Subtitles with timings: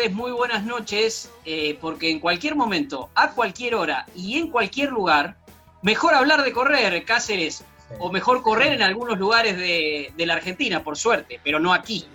[0.00, 4.90] Tardes, muy buenas noches, eh, porque en cualquier momento, a cualquier hora y en cualquier
[4.90, 5.36] lugar,
[5.82, 7.64] mejor hablar de correr, Cáceres,
[7.98, 12.06] o mejor correr en algunos lugares de, de la Argentina, por suerte, pero no aquí.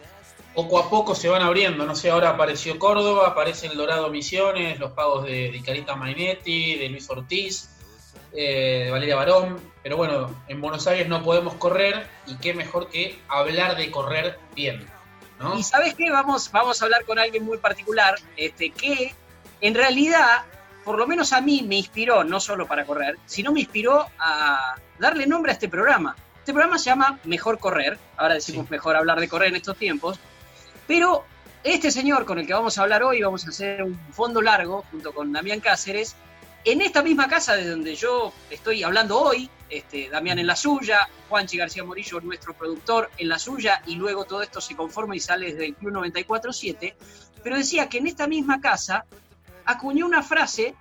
[0.56, 4.80] Poco a poco se van abriendo, no sé, ahora apareció Córdoba, aparece el Dorado Misiones,
[4.80, 7.70] los pagos de, de Carita Mainetti, de Luis Ortiz,
[8.34, 12.90] eh, de Valeria Barón, pero bueno, en Buenos Aires no podemos correr y qué mejor
[12.90, 14.95] que hablar de correr bien.
[15.40, 15.58] ¿No?
[15.58, 19.14] Y sabes qué, vamos, vamos a hablar con alguien muy particular, este, que
[19.62, 20.44] en realidad,
[20.84, 24.76] por lo menos a mí me inspiró, no solo para correr, sino me inspiró a
[25.00, 26.16] darle nombre a este programa.
[26.40, 28.72] Este programa se llama Mejor Correr, ahora decimos Sí.
[28.72, 30.20] mejor hablar de correr en estos tiempos,
[30.88, 31.26] pero
[31.64, 34.86] este señor con el que vamos a hablar hoy, vamos a hacer un fondo largo
[34.92, 36.16] junto con Damián Cáceres,
[36.64, 41.08] en esta misma casa de donde yo estoy hablando hoy, este, Damián en la suya,
[41.30, 45.20] Juanchi García Morillo, nuestro productor, en la suya, y luego todo esto se conforma y
[45.20, 46.96] sale desde el Club 94.7,
[47.44, 49.06] pero decía que en esta misma casa
[49.66, 50.76] acuñó una frase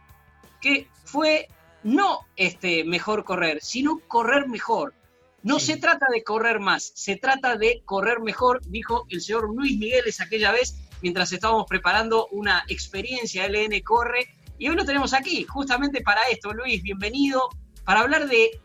[0.61, 1.49] que fue
[1.83, 4.95] no este, mejor correr, sino correr mejor.
[5.43, 5.73] No Sí.
[5.73, 10.21] se trata de correr más, se trata de correr mejor, dijo el señor Luis Migueles
[10.23, 14.27] aquella vez mientras estábamos preparando una experiencia LN Corre.
[14.59, 16.55] Y hoy lo tenemos aquí, justamente para esto.
[16.55, 17.51] Luis, bienvenido,
[17.85, 18.59] para hablar de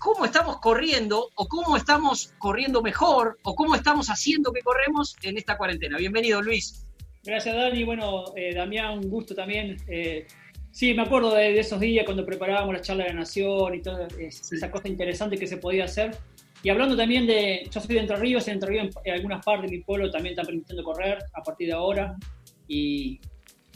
[0.00, 5.36] cómo estamos corriendo o cómo estamos corriendo mejor o cómo estamos haciendo que corremos en
[5.36, 5.98] esta cuarentena.
[5.98, 6.86] Bienvenido, Luis.
[7.22, 7.84] Gracias, Dani.
[7.84, 9.76] Bueno, eh, Damián, un gusto también.
[9.88, 10.26] Eh,
[10.72, 13.82] sí, me acuerdo de, de esos días cuando preparábamos la charla de la Nación y
[13.82, 16.16] toda es- esa cosa interesante que se podía hacer.
[16.62, 19.44] Y hablando también de, yo soy de Entre Ríos, en Entre Ríos en, en algunas
[19.44, 22.16] partes de mi pueblo también están permitiendo correr a partir de ahora.
[22.66, 23.20] Y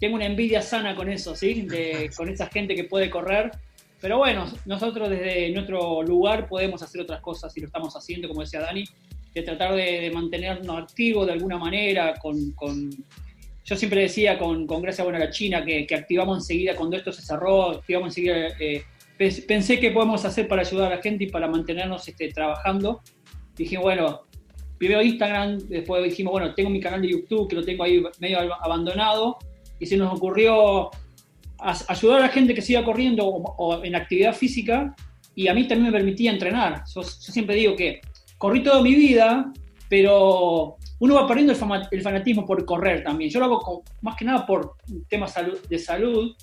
[0.00, 1.62] tengo una envidia sana con eso, ¿sí?
[1.62, 3.50] De, con esa gente que puede correr.
[4.04, 8.42] Pero bueno, nosotros desde nuestro lugar podemos hacer otras cosas y lo estamos haciendo, como
[8.42, 8.84] decía Dani,
[9.32, 12.90] de tratar de, de mantenernos activos de alguna manera, con, con
[13.64, 17.12] yo siempre decía con, con Gracia Buena la China que, que activamos enseguida cuando esto
[17.12, 18.48] se cerró, activamos enseguida.
[18.60, 18.82] eh,
[19.18, 23.00] pens- pensé que podemos hacer para ayudar a la gente y para mantenernos este, trabajando.
[23.56, 24.20] Dije, bueno,
[24.76, 28.38] primero Instagram, después dijimos, bueno, tengo mi canal de YouTube que lo tengo ahí medio
[28.38, 29.38] ab- abandonado.
[29.80, 30.90] Y se nos ocurrió
[31.58, 34.94] ayudar a la gente que siga corriendo o, o en actividad física.
[35.34, 36.84] Y a mí también me permitía entrenar.
[36.94, 38.00] Yo, yo siempre digo que
[38.38, 39.52] corrí toda mi vida,
[39.88, 41.52] pero uno va perdiendo
[41.90, 43.30] el, fanatismo por correr también.
[43.30, 44.76] Yo lo hago con- más que nada por
[45.08, 45.34] temas
[45.68, 46.34] de salud,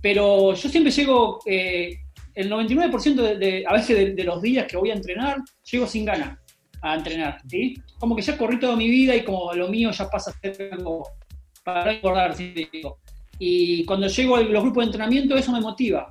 [0.00, 1.98] pero yo siempre llego, eh,
[2.34, 5.38] el 99% de, de- a veces de, de los días que voy a entrenar,
[5.70, 6.38] llego sin ganas
[6.80, 7.74] a entrenar, ¿sí?
[7.98, 10.70] Como que ya corrí toda mi vida y como lo mío ya pasa a ser
[10.72, 11.06] algo
[11.62, 12.98] para recordar, siempre digo.
[13.38, 16.08] Y cuando llego a los grupos de entrenamiento, eso me motiva.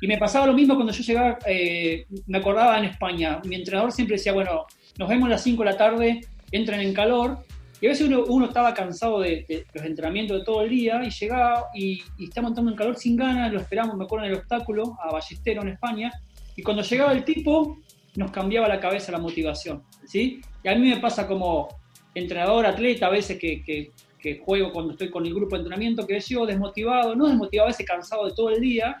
[0.00, 3.40] Y me pasaba lo mismo cuando yo llegaba, eh, me acordaba en España.
[3.44, 4.66] Mi entrenador siempre decía, bueno,
[4.98, 7.38] nos vemos a las 5 de la tarde, entren en calor.
[7.80, 11.02] Y a veces uno, uno estaba cansado de, de los entrenamientos de todo el día
[11.04, 14.32] y llegaba y, y estaba montando en calor sin ganas, lo esperamos, me acuerdo en
[14.32, 16.12] el obstáculo, a Ballestero en España.
[16.56, 17.78] Y cuando llegaba el tipo,
[18.16, 19.82] nos cambiaba la cabeza la motivación.
[20.06, 20.40] ¿sí?
[20.62, 21.68] Y a mí me pasa como
[22.14, 23.90] entrenador, atleta, a veces que, que,
[24.22, 27.72] que juego cuando estoy con el grupo de entrenamiento, que llego desmotivado, no desmotivado, a
[27.72, 28.96] veces cansado de todo el día.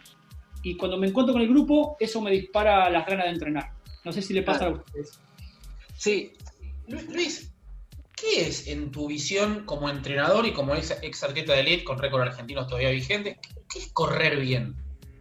[0.64, 3.70] Y cuando me encuentro con el grupo, eso me dispara las ganas de entrenar.
[4.04, 4.76] No sé si le pasa Claro.
[4.76, 5.18] a ustedes.
[5.96, 6.32] Sí.
[6.88, 7.52] Lu- Luis,
[8.16, 11.98] ¿qué es en tu visión como entrenador y como ex, ex atleta de elite con
[11.98, 13.38] récord argentino todavía vigente?
[13.40, 14.74] ¿Qué, qué es correr bien?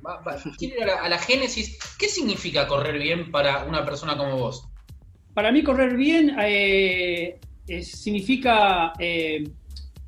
[0.06, 1.78] Va- va- quiero ir a la, a la génesis.
[2.00, 4.68] ¿Qué significa correr bien para una persona como vos?
[5.34, 9.44] Para mí correr bien eh, eh, significa eh,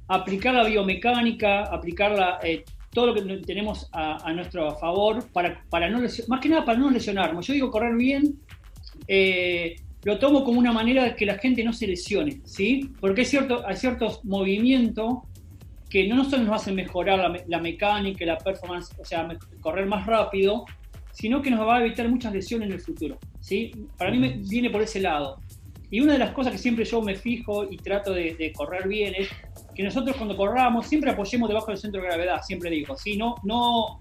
[0.07, 5.63] aplicar la biomecánica, aplicar la, eh, todo lo que tenemos a, a nuestro favor, para,
[5.69, 7.47] para no lesio- más que nada para no lesionarnos.
[7.47, 8.39] Yo digo correr bien,
[9.07, 12.91] eh, lo tomo como una manera de que la gente no se lesione, ¿sí?
[12.99, 15.19] Porque hay, cierto, hay ciertos movimientos
[15.89, 19.27] que no solo nos hacen mejorar la, la mecánica la performance, o sea,
[19.61, 20.65] correr más rápido,
[21.11, 23.17] sino que nos va a evitar muchas lesiones en el futuro.
[23.39, 23.71] ¿sí?
[23.97, 25.39] Para mí me, viene por ese lado.
[25.89, 29.13] Y una de las cosas que siempre yo me fijo y trato de, correr bien
[29.15, 29.29] es
[29.75, 33.17] que nosotros cuando corramos siempre apoyemos debajo del centro de gravedad, siempre digo, ¿sí?
[33.17, 33.99] no, no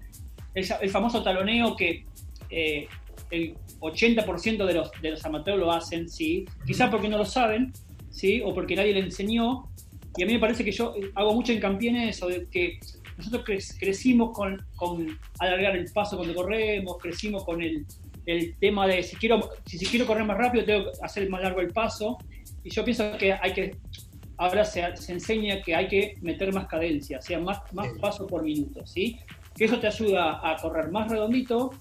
[0.53, 2.05] el, famoso taloneo que
[2.49, 2.87] eh,
[3.31, 6.45] el 80% de los, de los amateurs lo hacen, ¿sí?
[6.65, 7.73] quizás porque no lo saben,
[8.11, 8.41] ¿sí?
[8.43, 9.69] o porque nadie le enseñó,
[10.15, 12.79] y a mí me parece que yo eh, hago mucho hincapié en eso, de que
[13.17, 13.43] nosotros
[13.79, 17.85] crecimos con, con, alargar el paso cuando corremos, crecimos con el,
[18.25, 21.41] el tema de si quiero, si, si, quiero correr más rápido, tengo que hacer más
[21.41, 22.17] largo el paso.
[22.63, 23.77] Y yo pienso que hay que,
[24.37, 28.27] ahora se, se enseña que hay que meter más cadencia, o sea, más, más paso
[28.27, 29.19] por minuto, ¿sí?
[29.55, 31.71] Que eso te ayuda a correr más redondito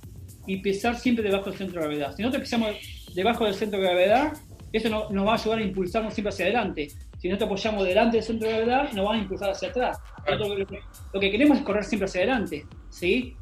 [0.47, 2.15] y pisar siempre debajo del centro de gravedad.
[2.17, 2.77] Si nosotros pisamos
[3.15, 4.33] debajo del centro de gravedad,
[4.73, 6.89] eso nos va a ayudar a impulsarnos siempre hacia adelante.
[7.23, 9.97] Si no te apoyamos delante del centro de gravedad, nos van a impulsar hacia atrás.
[11.13, 13.37] Lo que, queremos es correr siempre hacia adelante, ¿sí?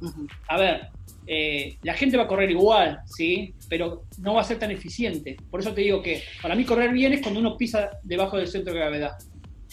[0.49, 0.91] A ver,
[1.27, 3.55] eh, la gente va a correr igual, ¿sí?
[3.71, 5.39] Pero no va a ser tan eficiente.
[5.51, 8.49] Por eso te digo que para mí correr bien es cuando uno pisa debajo del
[8.49, 9.13] centro de gravedad.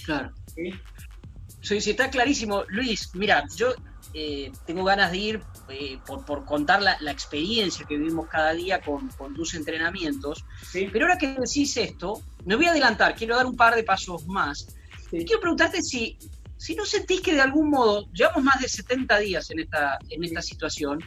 [0.06, 0.32] Claro.
[0.56, 1.82] ¿Sí?
[1.82, 2.64] Sí, está clarísimo.
[2.70, 3.74] Luis, mira, yo
[4.14, 9.10] eh, tengo ganas de ir eh, por, contar la, experiencia que vivimos cada día con,
[9.36, 10.46] tus entrenamientos.
[10.72, 14.26] Pero ahora que decís esto, me voy a adelantar, quiero dar un par de pasos
[14.28, 14.68] más.
[15.10, 16.18] quiero preguntarte si,
[16.58, 20.24] si no sentís que de algún modo, llevamos más de 70 días en esta, en
[20.24, 21.00] esta situación,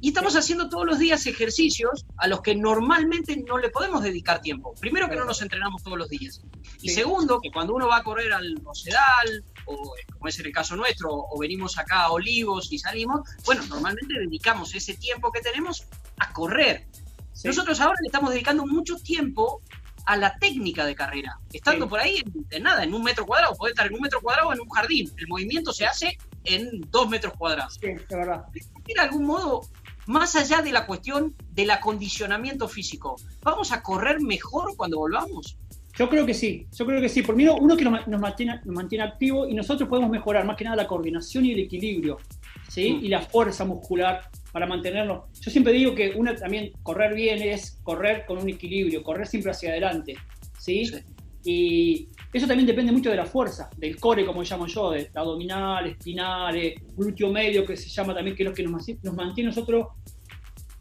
[0.00, 4.40] y estamos haciendo todos los días ejercicios a los que normalmente no le podemos dedicar
[4.40, 4.74] tiempo.
[4.80, 6.40] Primero que no nos entrenamos todos los días.
[6.80, 10.52] Y segundo, que cuando uno va a correr al Rosedal, o como es en el
[10.52, 15.40] caso nuestro, o venimos acá a Olivos y salimos, bueno, normalmente dedicamos ese tiempo que
[15.40, 15.86] tenemos
[16.18, 16.86] a correr.
[17.44, 19.62] Nosotros ahora le estamos dedicando mucho tiempo
[20.06, 21.38] a la técnica de carrera.
[21.52, 24.48] Estando por ahí en, nada, en un metro cuadrado, puede estar en un metro cuadrado
[24.48, 25.12] o en un jardín.
[25.18, 27.74] El movimiento se hace en dos metros cuadrados.
[27.74, 28.46] Sí, de verdad.
[28.52, 29.60] De algún modo
[30.06, 35.58] más allá de la cuestión del acondicionamiento físico, ¿vamos a correr mejor cuando volvamos?
[35.98, 37.22] Yo creo que sí, yo creo que sí.
[37.22, 40.64] Por mí, uno que nos, mantiene, nos mantiene activo y nosotros podemos mejorar más que
[40.64, 42.18] nada la coordinación y el equilibrio,
[42.68, 42.92] ¿sí?
[42.92, 43.04] Mm.
[43.04, 45.26] Y la fuerza muscular para mantenerlo.
[45.40, 49.50] Yo siempre digo que una también correr bien es correr con un equilibrio, correr siempre
[49.50, 50.14] hacia adelante,
[50.58, 50.86] ¿sí?
[50.86, 50.98] sí.
[51.44, 55.86] Y eso también depende mucho de la fuerza, del core, como llamo yo, de abdominal,
[55.86, 59.86] espinal, glúteo medio, que se llama también, que es lo que nos, nos mantiene nosotros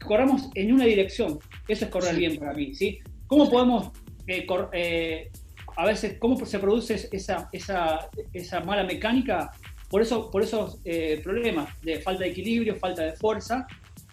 [0.05, 1.39] corramos en una dirección.
[1.67, 2.99] Eso es correr bien para mí, ¿sí?
[3.27, 3.91] ¿Cómo podemos,
[4.27, 5.31] eh, eh,
[5.75, 9.51] a veces, cómo se produce esa, esa, esa mala mecánica?
[9.89, 13.65] Por, eso, por esos eh, problemas de falta de equilibrio, falta de fuerza,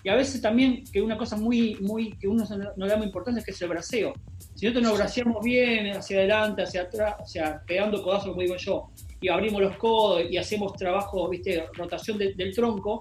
[0.05, 2.45] y a veces también que una cosa muy, muy que uno
[2.77, 4.13] no le da muy importancia es que es el braceo.
[4.55, 8.57] Si nosotros nos braceamos bien hacia adelante, hacia atrás, o sea, pegando codazos, como digo
[8.57, 8.91] yo,
[9.21, 13.01] y abrimos los codos y hacemos trabajo, viste, rotación del tronco,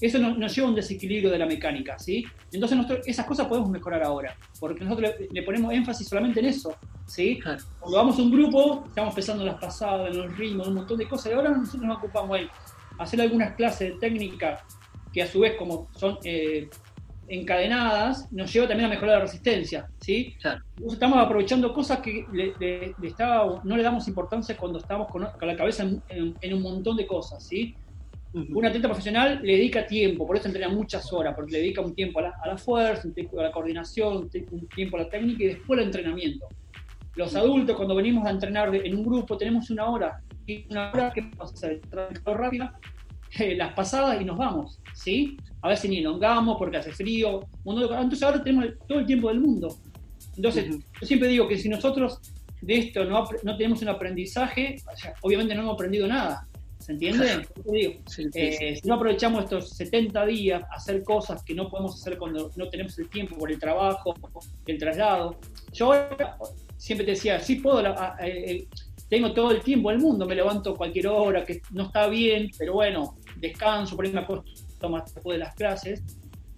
[0.00, 2.24] eso nos, lleva a un desequilibrio de la mecánica, ¿sí?
[2.52, 6.74] Entonces nosotros, esas cosas podemos mejorar ahora, porque nosotros le, ponemos énfasis solamente en eso,
[7.06, 7.40] ¿sí?
[7.42, 10.78] Cuando vamos a un grupo, estamos pensando en las pasadas, en los ritmos, en un
[10.78, 12.48] montón de cosas, y ahora nosotros nos ocupamos en
[12.98, 14.64] hacer algunas clases de técnica
[15.12, 16.68] que a su vez como son eh,
[17.28, 20.34] encadenadas, nos lleva también a mejorar la resistencia, ¿sí?
[20.90, 22.94] Estamos aprovechando cosas que le,
[23.64, 27.74] no le damos importancia cuando estamos con, la cabeza en, un montón de cosas, ¿sí?
[28.34, 31.94] Un atleta profesional le dedica tiempo, por eso entrena muchas horas, porque le dedica un
[31.94, 35.46] tiempo a la, fuerza, un tiempo a la coordinación, un tiempo a la técnica y
[35.46, 36.46] después al entrenamiento.
[37.16, 41.12] Los adultos, cuando venimos a entrenar en un grupo, tenemos una hora, y una hora
[41.12, 41.80] que pasa a ser
[42.24, 42.78] rápida,
[43.38, 45.36] eh, las pasadas y nos vamos, ¿sí?
[45.62, 47.40] A veces ni elongamos porque hace frío.
[47.64, 49.76] Entonces ahora tenemos todo el tiempo del mundo.
[50.36, 52.20] Entonces, yo siempre digo que si nosotros
[52.60, 54.76] de esto no, no tenemos un aprendizaje,
[55.22, 56.47] obviamente no hemos aprendido nada.
[56.88, 57.46] ¿Se entiende?
[58.34, 62.50] Eh, si no aprovechamos estos 70 días a hacer cosas que no podemos hacer cuando
[62.56, 64.14] no tenemos el tiempo por el trabajo,
[64.64, 65.38] el traslado.
[65.74, 65.92] Yo
[66.78, 68.66] siempre te decía, sí puedo, eh,
[69.10, 72.72] tengo todo el tiempo del mundo, me levanto cualquier hora, que no está bien, pero
[72.72, 76.02] bueno, descanso, por ahí me acuesto más después de las clases.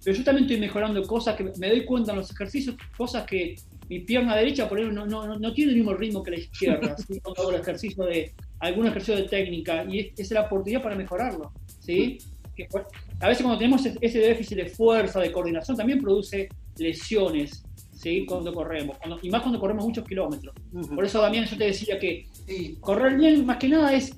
[0.01, 3.55] Pero yo también estoy mejorando cosas que me doy cuenta en los ejercicios, cosas que
[3.89, 6.95] mi pierna derecha, por ejemplo, no, no, no tiene el mismo ritmo que la izquierda.
[7.21, 10.95] Cuando hago el ejercicio de, algún ejercicio de técnica, y esa es la oportunidad para
[10.95, 11.51] mejorarlo.
[11.79, 12.19] ¿sí?
[13.19, 17.63] a veces cuando tenemos ese déficit de fuerza, de coordinación, también produce lesiones.
[17.91, 18.25] ¿sí?
[18.25, 20.55] cuando corremos, y más cuando corremos muchos kilómetros.
[20.95, 22.27] Por eso, Damián, yo te decía que
[22.79, 24.15] correr bien, más que nada, es,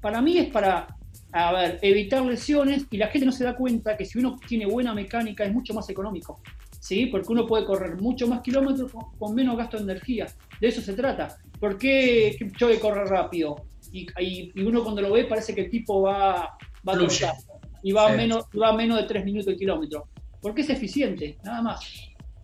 [0.00, 0.86] para mí es para
[1.32, 4.64] a ver, evitar lesiones y la gente no se da cuenta que si uno tiene
[4.66, 6.40] buena mecánica es mucho más económico.
[6.78, 7.06] ¿Sí?
[7.06, 10.26] Porque uno puede correr mucho más kilómetros con, menos gasto de energía.
[10.60, 11.36] De eso se trata.
[11.58, 13.56] ¿Por qué Kipchoge corre rápido?
[13.96, 17.36] Y, y, uno cuando lo ve parece que el tipo va, va a
[17.82, 20.08] y va, a menos, va menos de 3 minutos el kilómetro.
[20.42, 21.80] porque es eficiente, nada más.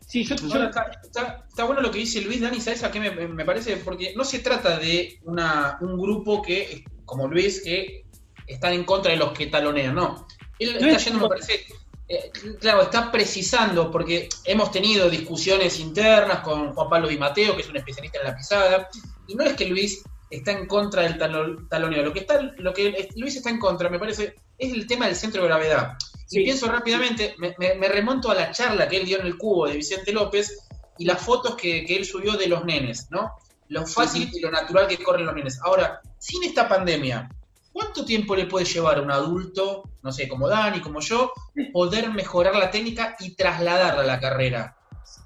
[0.06, 3.78] Sí, yo, está, bueno lo que dice Luis, Dani, ¿sabes a qué me, parece?
[3.78, 8.04] Porque no se trata de una, un grupo que, como Luis, que
[8.46, 10.26] están en contra de los que talonean, no.
[10.58, 11.64] Él está yendo, me parece,
[12.08, 12.30] eh,
[12.60, 17.68] claro, está precisando, porque hemos tenido discusiones internas con Juan Pablo Di Mateo, que es
[17.68, 18.88] un especialista en la pisada,
[19.26, 21.18] y no es que Luis está en contra del
[21.68, 25.06] taloneo, lo que, está, lo que Luis está en contra, me parece, es el tema
[25.06, 25.92] del centro de gravedad.
[26.30, 29.76] Y pienso rápidamente, me, remonto a la charla que él dio en el cubo de
[29.76, 33.32] Vicente López y las fotos que, él subió de los nenes, ¿no?
[33.68, 35.60] Lo fácil y lo natural que corren los nenes.
[35.62, 37.28] Ahora, sin esta pandemia,
[37.70, 41.32] ¿cuánto tiempo le puede llevar a un adulto, no sé, como Dani, como yo,
[41.74, 44.76] poder mejorar la técnica y trasladarla a la carrera?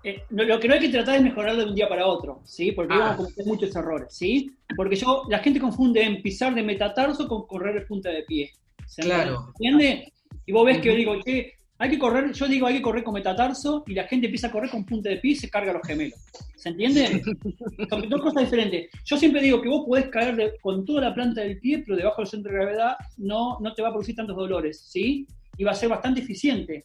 [0.07, 2.71] Eh, lo que no hay que tratar es mejorarlo de un día para otro, ¿sí?
[2.71, 2.99] Porque ah.
[2.99, 4.53] vamos a cometer muchos errores, ¿sí?
[4.77, 8.53] Porque yo, la gente confunde en pisar de metatarso con correr de punta de pie.
[8.99, 9.49] claro.
[9.59, 10.13] ¿Entiende?
[10.47, 13.03] Y vos ves que yo digo, que hay que correr, yo digo, hay que correr
[13.03, 15.73] con metatarso y la gente empieza a correr con punta de pie y se carga
[15.73, 16.25] los gemelos.
[16.55, 17.21] ¿Se entiende?
[17.91, 18.89] Son dos cosas diferentes.
[19.05, 22.23] Yo siempre digo que vos podés caer con toda la planta del pie, pero debajo
[22.23, 25.27] del centro de gravedad no, no te va a producir tantos dolores, ¿sí?
[25.59, 26.85] Y va a ser bastante eficiente.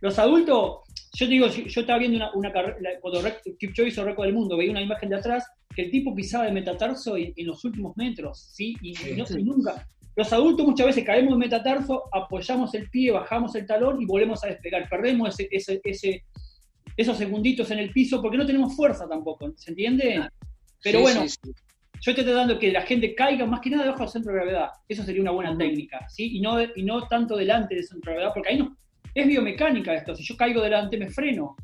[0.00, 0.82] Los adultos,
[1.14, 3.22] yo digo, yo estaba viendo una, una carrera, cuando
[3.58, 6.52] Kipchoge hizo récord del mundo, veía una imagen de atrás que el tipo pisaba de
[6.52, 8.76] metatarso en, los últimos metros, ¿sí?
[8.80, 13.54] Y, no, y nunca, los adultos muchas veces caemos en metatarso, apoyamos el pie, bajamos
[13.54, 14.88] el talón y volvemos a despegar.
[14.88, 16.24] Perdemos ese, ese,
[16.96, 20.28] esos segunditos en el piso porque no tenemos fuerza tampoco, ¿se entiende?
[20.82, 24.32] Pero bueno, yo estoy tratando que la gente caiga más que nada debajo del centro
[24.32, 24.68] de gravedad.
[24.86, 26.36] Eso sería una buena técnica, ¿sí?
[26.36, 28.76] Y no, y no tanto delante del centro de gravedad, porque ahí no.
[29.14, 30.14] Es biomecánica esto.
[30.14, 31.56] Si yo caigo delante, me freno.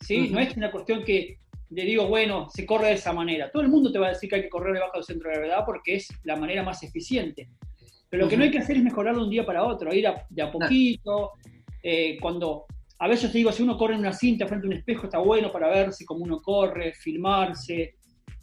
[0.00, 0.28] ¿sí?
[0.28, 1.38] No es una cuestión que
[1.70, 3.50] le digo, bueno, se corre de esa manera.
[3.50, 5.36] Todo el mundo te va a decir que hay que correr debajo del centro de
[5.36, 7.48] gravedad porque es la manera más eficiente.
[8.08, 10.06] Pero lo que no hay que hacer es mejorarlo de un día para otro, ir
[10.06, 11.32] a, de a poquito.
[11.82, 12.66] Eh, cuando
[12.98, 15.18] a veces te digo, si uno corre en una cinta frente a un espejo, está
[15.18, 17.96] bueno para verse cómo uno corre, filmarse,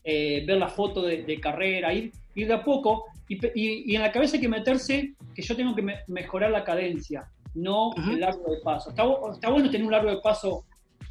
[0.03, 3.05] eh, ver la foto de, carrera, ir, ir, de a poco.
[3.29, 7.91] Y, en la cabeza hay que meterse que yo tengo que mejorar la cadencia, no
[7.95, 8.89] el largo de paso.
[8.89, 9.03] Está,
[9.33, 10.65] está, bueno tener un largo de paso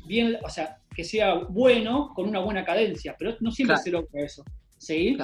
[0.07, 4.23] bien, o sea, que sea bueno, con una buena cadencia, pero no siempre se logra
[4.23, 4.45] eso.
[4.79, 5.17] ¿sí?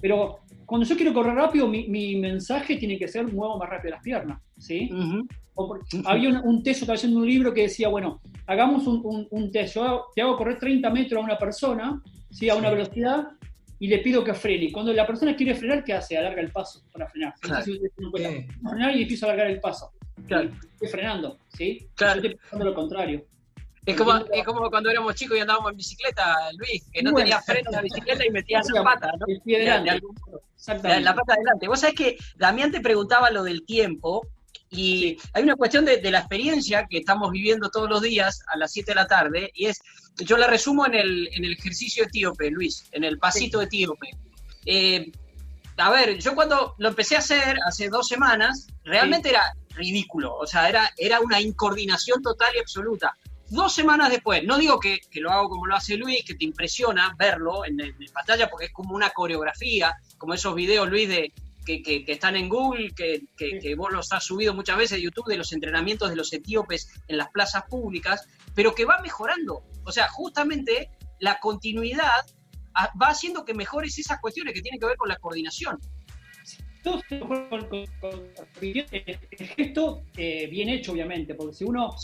[0.00, 4.02] Pero cuando yo quiero correr rápido, mi, mensaje tiene que ser muevo más rápido las
[4.02, 4.90] piernas, ¿sí?
[6.04, 9.76] había un, un test, estaba haciendo un libro que decía, bueno, hagamos un, un, test,
[9.76, 12.48] yo te hago correr 30 metros a una persona, ¿sí?
[12.48, 13.28] A una velocidad,
[13.78, 14.72] y le pido que frene.
[14.72, 16.16] Cuando la persona quiere frenar, ¿qué hace?
[16.16, 17.34] Alarga el paso para frenar.
[17.40, 17.64] Claro.
[17.64, 19.92] frenar y empiezo a alargar el paso.
[20.26, 20.50] Claro.
[20.72, 21.88] Estoy frenando, ¿sí?
[21.94, 22.20] Claro.
[22.20, 23.24] Yo estoy pensando lo contrario.
[23.86, 27.40] Es como, es como cuando éramos chicos y andábamos en bicicleta, Luis, que no tenía
[27.42, 29.26] freno en la bicicleta y metías la pata, ¿no?
[29.28, 30.00] El pie delante.
[31.02, 31.68] la, pata adelante.
[31.68, 34.26] Vos sabés que Damián te preguntaba lo del tiempo
[34.70, 38.72] y hay una cuestión de, la experiencia que estamos viviendo todos los días a las
[38.72, 39.80] 7 de la tarde y es,
[40.16, 44.08] yo la resumo en el, en el ejercicio etíope, Luis, en el pasito etíope.
[44.64, 45.12] Eh,
[45.76, 49.42] a ver, yo cuando lo empecé a hacer hace dos semanas, realmente era
[49.74, 53.14] ridículo, o sea, era, era una incoordinación total y absoluta
[53.50, 57.14] Dos semanas después, no digo que, lo hago como lo hace Luis, que te impresiona
[57.18, 57.76] verlo en,
[58.12, 61.32] pantalla porque es como una coreografía, como esos videos, Luis, de,
[61.66, 65.52] que, están en Google, que, vos los has subido muchas veces de YouTube, de los
[65.52, 69.62] entrenamientos de los etíopes en las plazas públicas, pero que va mejorando.
[69.84, 70.90] O sea, justamente
[71.20, 72.26] la continuidad
[73.00, 75.78] va haciendo que mejores esas cuestiones que tienen que ver con la coordinación.
[78.60, 81.94] El gesto eh, bien hecho, obviamente, porque si uno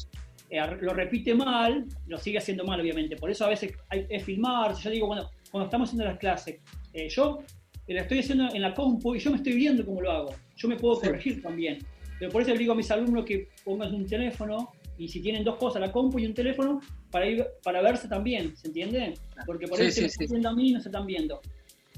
[0.49, 3.17] eh, lo repite mal, lo sigue haciendo mal, obviamente.
[3.17, 4.75] Por eso a veces hay, es filmar.
[4.75, 6.57] Yo digo, bueno, cuando estamos haciendo las clases,
[6.93, 7.43] eh, yo
[7.87, 10.35] la estoy haciendo en la compu y yo me estoy viendo cómo lo hago.
[10.57, 11.79] Yo me puedo corregir también.
[12.19, 15.43] Pero por eso le digo a mis alumnos que pongan un teléfono y si tienen
[15.45, 19.15] dos cosas, la compu y un teléfono, para ir para verse también, ¿se entiende?
[19.47, 21.41] Porque por eso se están viendo a mí y no se están viendo.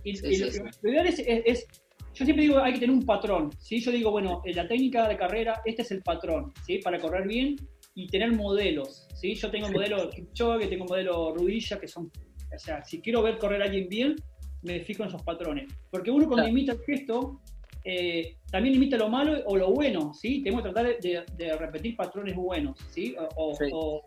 [0.05, 1.67] Y, lo, ideal es, es,
[2.15, 3.81] yo siempre digo, hay que tener un patrón, ¿sí?
[3.81, 6.79] Yo digo, bueno, en la técnica de carrera, este es el patrón, ¿sí?
[6.79, 7.57] Para correr bien
[7.95, 9.35] y tener modelos, ¿sí?
[9.35, 12.11] Yo tengo modelo Kipchoge, tengo modelo Rudilla, que son,
[12.55, 14.17] o sea, si quiero ver correr a alguien bien,
[14.63, 15.73] me fijo en esos patrones.
[15.91, 17.41] Porque uno cuando imita el gesto,
[17.85, 20.43] eh, también imita lo malo o lo bueno, ¿sí?
[20.43, 23.15] Tengo que tratar de, repetir patrones buenos, ¿sí?
[23.37, 24.03] O,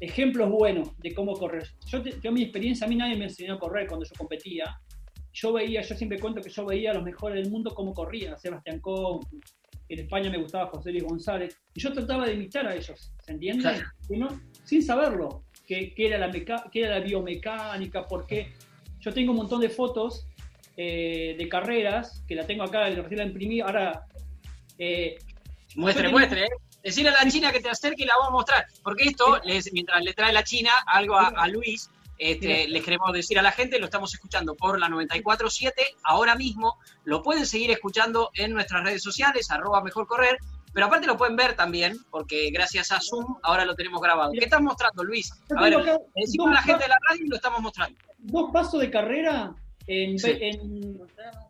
[0.00, 1.66] ejemplos buenos de cómo correr.
[1.86, 4.80] Yo, yo, mi experiencia, a mí nadie me enseñó a correr cuando yo competía.
[5.40, 8.38] Yo veía, yo siempre cuento que yo veía a los mejores del mundo cómo corrían,
[8.38, 9.20] Sebastián Cohn,
[9.88, 13.32] en España me gustaba José Luis González, y yo trataba de imitar a ellos, ¿se
[13.32, 13.82] entiende?
[14.64, 16.30] sin saberlo, qué era, la
[16.74, 18.52] era la biomecánica, porque
[19.00, 20.26] yo tengo un montón de fotos
[20.76, 24.06] eh, de carreras, que la tengo acá, recién la imprimí, ahora...
[24.78, 25.16] Eh,
[25.76, 26.48] muestre, muestre, ¿eh?
[26.82, 28.66] decirle a la China que te acerque y la vamos a mostrar.
[28.82, 29.40] Porque esto,
[29.72, 33.78] mientras le trae la China algo a, Luis, este, les queremos decir a la gente,
[33.78, 35.72] lo estamos escuchando por la 94.7
[36.02, 40.36] ahora mismo, lo pueden seguir escuchando en nuestras redes sociales, arroba mejor correr,
[40.72, 44.32] pero aparte lo pueden ver también, porque gracias a Zoom ahora lo tenemos grabado.
[44.32, 45.32] ¿Qué estás mostrando, Luis?
[45.56, 45.76] A ver,
[46.14, 47.98] decimos a la gente de la radio y lo estamos mostrando.
[48.18, 49.54] Dos pasos de carrera
[49.86, 50.16] en,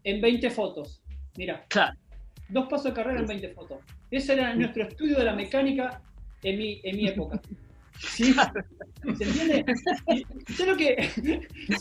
[0.05, 1.01] en, 20 fotos.
[1.37, 1.65] Mira.
[1.69, 1.99] Claro.
[2.49, 3.79] Dos pasos de carrera en 20 fotos.
[4.11, 6.01] Ese era nuestro estudio de la mecánica
[6.43, 7.41] en mi, en mi época.
[7.99, 8.35] ¿Sí?
[9.17, 9.65] ¿Se entiende?
[10.57, 11.11] ¿Sabes lo que,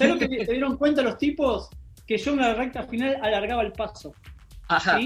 [0.08, 1.70] lo que se dieron cuenta los tipos?
[2.06, 4.14] Que yo en la recta final alargaba el paso.
[4.68, 5.00] Ajá.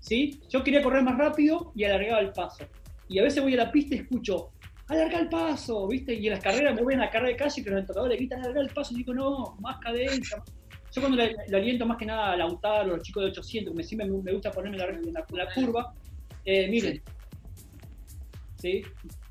[0.00, 0.40] ¿Sí?
[0.48, 2.64] Yo quería correr más rápido y alargaba el paso.
[3.08, 4.50] Y a veces voy a la pista y escucho,
[4.88, 6.14] alarga el paso, ¿viste?
[6.14, 8.16] Y en las carreras me voy a la carrera de calle que los entrenadores le
[8.18, 8.94] gritan, alargar el paso.
[8.94, 10.42] Y digo, no, más cadencia,
[10.92, 13.76] yo cuando le, aliento más que nada a Lautaro, a los chicos de 800, que
[13.76, 15.92] me, sí me, gusta ponerme la, la, la curva,
[16.44, 17.02] eh, miren.
[18.56, 18.82] ¿Sí?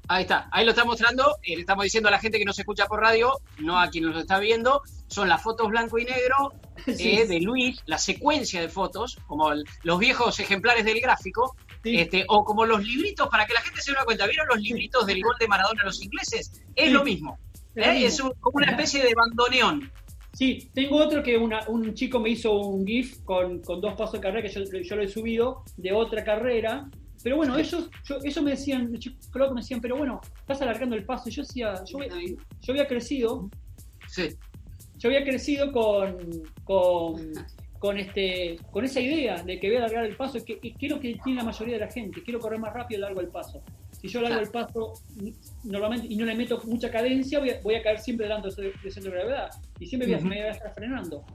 [0.07, 2.59] Ahí está, ahí lo está mostrando, eh, le estamos diciendo a la gente que nos
[2.59, 6.53] escucha por radio, no a quien nos está viendo, son las fotos blanco y negro
[6.88, 9.51] eh, de Luis, la secuencia de fotos, como
[9.83, 13.91] los viejos ejemplares del gráfico, este, o como los libritos, para que la gente se
[13.91, 16.63] dé cuenta, ¿vieron los libritos del gol de Maradona a los ingleses?
[16.75, 17.39] Es lo mismo,
[17.75, 19.91] es como una especie de bandoneón.
[20.35, 24.45] Sí, tengo otro que un chico me hizo un GIF con, dos pasos de carrera
[24.45, 26.89] que yo, lo he subido de otra carrera.
[27.25, 28.94] Pero bueno, ellos, yo, me decían,
[29.32, 31.27] creo que me decían, pero bueno, estás alargando el paso.
[31.27, 31.98] Y yo decía, yo,
[32.62, 33.50] yo había crecido.
[34.08, 34.29] Sí.
[35.00, 36.17] Yo había crecido con,
[36.63, 37.32] con,
[37.79, 41.00] con, este, con esa idea de que voy a alargar el paso, que, que quiero
[41.00, 42.22] que tiene la mayoría de la gente.
[42.22, 43.63] Quiero correr más rápido y largo el paso
[44.00, 44.94] si yo largo el paso
[45.63, 49.17] normalmente y no le meto mucha cadencia, voy a, caer siempre delante del centro de
[49.17, 51.25] gravedad y siempre voy a, me voy a estar frenando.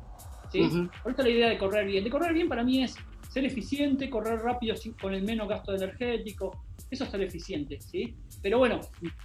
[0.52, 0.60] ¿sí?
[1.02, 2.04] Por eso la idea de correr bien.
[2.04, 2.94] De correr bien para mí es
[3.30, 8.16] ser eficiente, correr rápido con el menos gasto energético, eso es ser eficiente, ¿sí?
[8.42, 8.80] Pero bueno,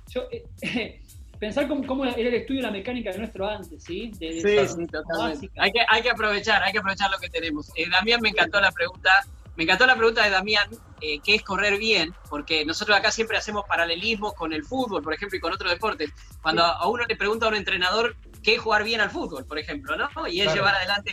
[0.09, 1.01] yo, eh,
[1.39, 4.11] pensar cómo, era el estudio de la mecánica de nuestro antes, ¿sí?
[4.17, 5.49] sí, sí, totalmente.
[5.57, 7.71] Hay que, hay que aprovechar, hay que aprovechar lo que tenemos.
[7.75, 11.43] Eh, Damián me encantó la pregunta me encantó la pregunta de Damián, eh, ¿qué es
[11.43, 12.13] correr bien?
[12.29, 16.11] Porque nosotros acá siempre hacemos paralelismos con el fútbol, por ejemplo, y con otros deportes.
[16.41, 19.57] Cuando a uno le pregunta a un entrenador qué es jugar bien al fútbol, por
[19.57, 20.27] ejemplo, ¿no?
[20.27, 21.11] Y es llevar adelante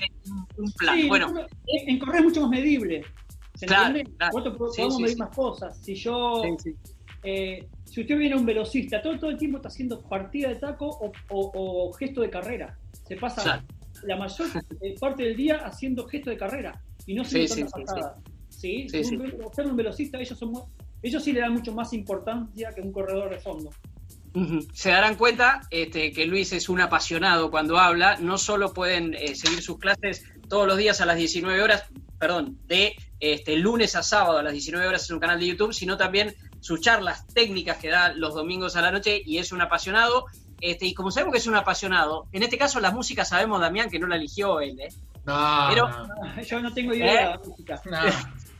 [0.58, 1.08] un, plan.
[1.08, 1.32] bueno,
[1.66, 3.02] en correr es mucho más medible.
[3.54, 4.12] ¿Se claro, entiende?
[4.58, 5.78] podemos medir más cosas.
[5.82, 6.42] Si yo.
[7.24, 10.56] Eh, si usted viene a un velocista, todo, todo el tiempo está haciendo partida de
[10.56, 12.76] taco o, o, gesto de carrera.
[13.06, 13.64] Se pasa
[14.02, 14.48] la mayor
[14.80, 18.16] eh, parte del día haciendo gesto de carrera y no se sí, pasada.
[18.48, 18.88] ¿sí?
[19.12, 20.52] Un, un velocista, ellos, son,
[21.00, 23.70] ellos sí le dan mucho más importancia que un corredor de fondo.
[24.72, 28.16] Se darán cuenta este, que Luis es un apasionado cuando habla.
[28.18, 31.84] No solo pueden eh, seguir sus clases todos los días a las 19 horas,
[32.18, 35.72] perdón, de este, lunes a sábado a las 19 horas en un canal de YouTube,
[35.72, 39.60] sino también sus charlas técnicas que da los domingos a la noche y es un
[39.60, 40.26] apasionado.
[40.60, 43.90] Este, y como sabemos que es un apasionado, en este caso la música sabemos, Damián,
[43.90, 44.88] que no la eligió él, ¿eh?
[45.24, 45.88] No, pero,
[46.48, 47.82] yo no tengo idea de la música.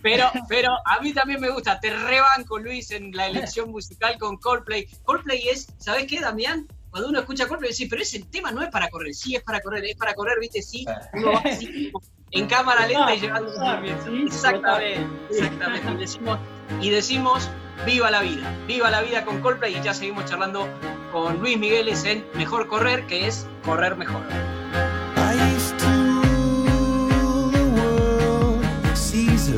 [0.02, 4.36] Pero, pero a mí también me gusta, te rebanco Luis en la elección musical con
[4.36, 4.86] Coldplay.
[5.04, 6.66] Coldplay es, ¿sabes qué, Damián?
[6.90, 9.60] Cuando uno escucha Coldplay, dice, pero ese tema no es para correr, sí es para
[9.60, 10.60] correr, es para correr, ¿viste?
[10.60, 10.84] Sí,
[11.14, 11.92] uno va así,
[12.32, 13.50] en cámara lenta y llevando
[14.26, 15.92] Exactamente, exactamente.
[15.92, 16.38] Y decimos,
[16.80, 17.50] y decimos,
[17.86, 20.68] viva la vida, viva la vida con Coldplay y ya seguimos charlando
[21.12, 24.22] con Luis Migueles en Mejor Correr, que es correr mejor.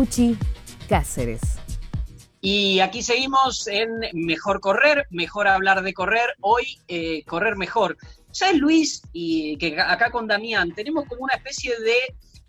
[0.00, 0.34] Arcuchi
[0.88, 1.42] Cáceres.
[2.40, 7.98] Y aquí seguimos en Mejor Correr, Mejor Hablar de Correr, hoy eh, Correr Mejor.
[8.30, 9.02] ¿Sabes, Luis?
[9.12, 11.96] Y que acá con Damián tenemos como una especie de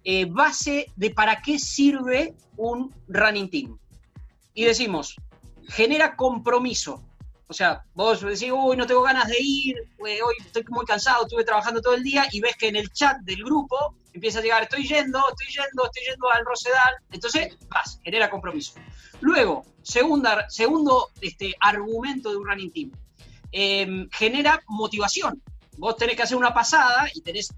[0.05, 3.77] eh, base de para qué sirve un running team.
[4.53, 5.17] Y decimos,
[5.67, 7.03] genera compromiso.
[7.47, 9.75] O sea, vos decís, uy, no tengo ganas de ir,
[10.07, 12.93] eh, hoy estoy muy cansado, estuve trabajando todo el día, y ves que en el
[12.93, 16.95] chat del grupo empieza a llegar, estoy yendo, estoy yendo, estoy yendo al Rosedal.
[17.11, 18.73] Entonces, vas, genera compromiso.
[19.19, 22.91] Luego, segunda, segundo este, argumento de un running team,
[23.51, 25.41] eh, genera motivación.
[25.77, 27.49] Vos tenés que hacer una pasada y tenés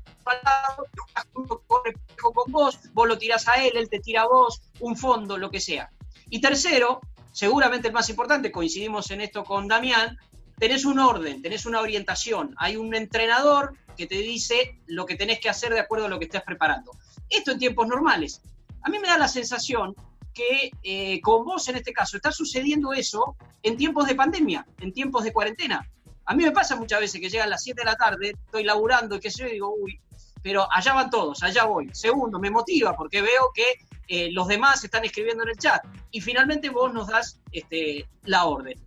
[1.67, 5.37] corre con vos, vos lo tirás a él, él te tira a vos, un fondo,
[5.37, 5.91] lo que sea.
[6.29, 10.17] Y tercero, seguramente el más importante, coincidimos en esto con Damián,
[10.57, 12.55] tenés un orden, tenés una orientación.
[12.57, 16.19] Hay un entrenador que te dice lo que tenés que hacer de acuerdo a lo
[16.19, 16.91] que estés preparando.
[17.29, 18.41] Esto en tiempos normales.
[18.81, 19.95] A mí me da la sensación
[20.33, 24.91] que eh, con vos en este caso está sucediendo eso en tiempos de pandemia, en
[24.91, 25.87] tiempos de cuarentena.
[26.25, 29.15] A mí me pasa muchas veces que llegan las 7 de la tarde, estoy laburando
[29.15, 29.99] y qué sé yo, digo, uy,
[30.41, 31.89] pero allá van todos, allá voy.
[31.93, 33.65] Segundo, me motiva porque veo que
[34.07, 35.81] eh, los demás están escribiendo en el chat.
[36.11, 38.79] Y finalmente vos nos das este, la orden.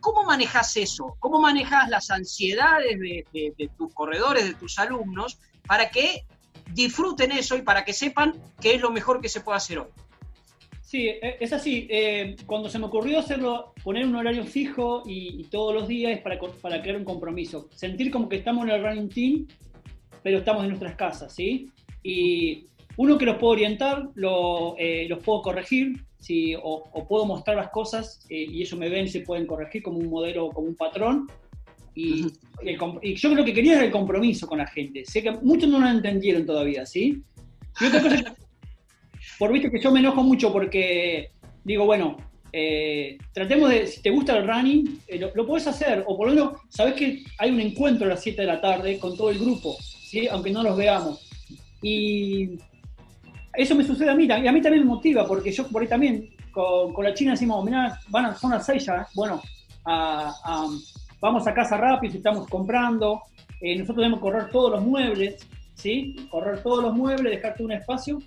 [0.00, 1.16] ¿Cómo manejas eso?
[1.20, 6.24] ¿Cómo manejas las ansiedades de, de- de tus corredores, de tus alumnos, para que
[6.72, 9.88] disfruten eso y para que sepan que es lo mejor que se puede hacer hoy?
[10.82, 11.86] Sí, e- es así.
[11.90, 16.18] eh, cuando se me ocurrió hacerlo, poner un horario fijo y, y todos los días
[16.20, 17.68] para, para crear un compromiso.
[17.74, 19.46] Sentir como que estamos en el running team,
[20.22, 21.70] pero estamos en nuestras casas, ¿sí?
[22.02, 26.54] Y uno que los puedo orientar, lo, eh, los puedo corregir, ¿sí?
[26.54, 29.98] o, o puedo mostrar las cosas eh, y ellos me ven, se pueden corregir como
[29.98, 31.26] un modelo, como un patrón.
[31.94, 32.26] Y,
[32.62, 35.04] y el y yo creo que quería era el compromiso con la gente.
[35.04, 37.22] Sé que muchos no lo entendieron todavía, ¿sí?
[37.80, 38.32] Y otra cosa que
[39.38, 41.32] por viste que yo me enojo mucho porque
[41.64, 42.16] digo, bueno,
[42.52, 46.28] eh, tratemos de, si te gusta el running, eh, lo, lo podés hacer, o por
[46.28, 49.30] lo menos, sabés que hay un encuentro a las 7 de la tarde con todo
[49.30, 50.26] el grupo, ¿sí?
[50.28, 51.26] aunque no los veamos.
[51.82, 52.58] Y
[53.54, 55.88] eso me sucede a mí, y a mí también me motiva, porque yo por ahí
[55.88, 59.40] también, con, con la China decimos, mirá, van a, son las 6 ya, bueno,
[59.84, 60.68] a- a-
[61.20, 63.22] vamos a casa rápido, estamos comprando,
[63.60, 66.28] eh, nosotros debemos correr todos los muebles, ¿sí?
[66.30, 68.18] Correr todos los muebles, dejarte un espacio,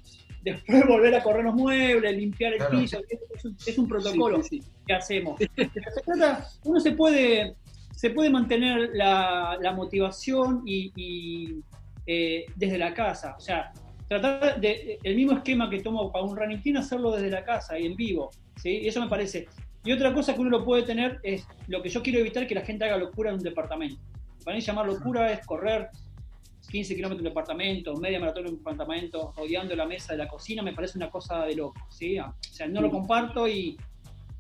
[0.44, 2.80] después volver a correr los muebles, limpiar el Claro.
[2.80, 3.00] piso,
[3.36, 5.40] es un, es un protocolo Sí, sí, que hacemos.
[5.56, 7.56] Pero se trata- uno se puede,
[7.96, 11.62] se puede mantener la, la motivación y, y,
[12.06, 13.36] eh, desde la casa.
[13.38, 13.72] O sea,
[14.20, 17.78] tratar de, el mismo esquema que tomo para un running team, hacerlo desde la casa
[17.78, 18.32] y en vivo.
[18.56, 18.82] ¿sí?
[18.84, 19.48] Eso me parece.
[19.86, 22.56] Y otra cosa que uno lo puede tener es lo que yo quiero evitar que
[22.56, 24.02] la gente haga locura en un departamento.
[24.44, 25.90] Para mí llamar locura es correr
[26.70, 30.28] 15 kilómetros en un departamento, media maratón en un departamento, rodeando la mesa de la
[30.28, 31.80] cocina, me parece una cosa de loco.
[31.90, 32.18] ¿sí?
[32.20, 33.78] O sea, no lo comparto y,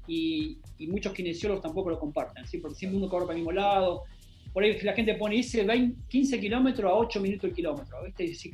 [0.07, 2.59] y, y muchos kinesiólogos tampoco lo comparten, ¿sí?
[2.59, 4.03] porque siempre uno corre para el mismo lado.
[4.53, 8.23] Por ahí la gente pone, hice 20, 15 kilómetros a 8 minutos el kilómetro, ¿viste?
[8.25, 8.51] Y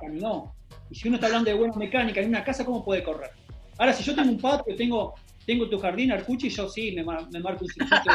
[0.00, 0.54] caminó.
[0.90, 3.30] Y si uno está hablando de buena mecánica en una casa, ¿cómo puede correr?
[3.78, 7.26] Ahora, si yo tengo un patio, tengo, tengo tu jardín, Arcuchi, yo sí me, mar-
[7.30, 8.10] me marco un circuito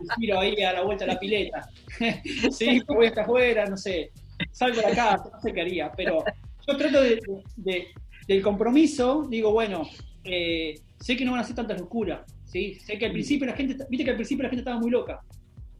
[0.00, 1.68] y, giro ahí a la vuelta de la pileta.
[2.50, 4.10] sí, voy hasta afuera, no sé,
[4.50, 6.24] salgo de casa, no sé qué haría, pero
[6.66, 7.88] yo trato de-
[8.26, 9.82] del compromiso, digo, bueno,
[10.24, 12.76] eh, sé que no van a hacer tantas locuras, ¿sí?
[12.76, 15.20] Sé que al principio la gente, viste que al principio la gente estaba muy loca.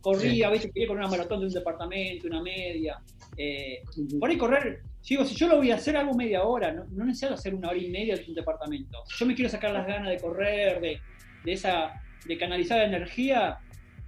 [0.02, 3.00] Corría, a veces quería correr una maratón de un departamento, una media.
[3.36, 3.82] eh,
[4.20, 7.04] por ahí correr, digo, si yo lo voy a hacer, hago media hora, no, no
[7.06, 8.98] necesito hacer una hora y media de un departamento.
[9.06, 10.98] Si yo me quiero sacar las ganas de correr, de,
[11.44, 11.92] de esa,
[12.26, 13.58] de canalizar la energía,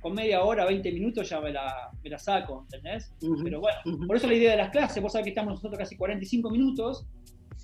[0.00, 3.10] con media hora, 20 minutos ya me la, me la saco, ¿entendés?
[3.42, 5.96] Pero bueno, por eso la idea de las clases, vos sabés que estamos nosotros casi
[5.96, 7.06] 45 minutos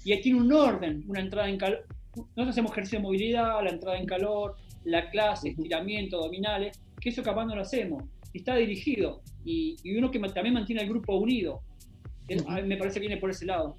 [0.04, 1.84] y ahí tiene un orden, una entrada en calor.
[2.16, 7.22] Nosotros hacemos ejercicio de movilidad, la entrada en calor, la clase, estiramiento, abdominales, que eso
[7.22, 8.04] capaz no lo hacemos.
[8.32, 9.22] Está dirigido.
[9.44, 11.62] Y, y uno que también mantiene al grupo unido.
[12.46, 13.76] A mí me parece que viene por ese lado.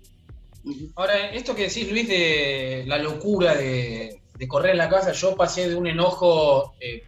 [0.96, 5.36] Ahora, esto que decís, Luis, de la locura de, de correr en la casa, yo
[5.36, 7.04] pasé de un enojo eh,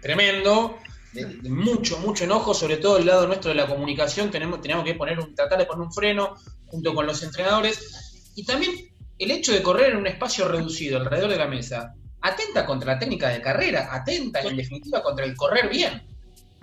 [0.00, 0.78] tremendo,
[1.12, 4.84] de, de mucho, mucho enojo, sobre todo el lado nuestro de la comunicación, tenemos, teníamos
[4.84, 6.34] que poner un, tratar de poner un freno
[6.66, 8.72] junto con los entrenadores, y también
[9.18, 12.98] el hecho de correr en un espacio reducido alrededor de la mesa, atenta contra la
[12.98, 16.02] técnica de carrera, atenta en definitiva contra el correr bien.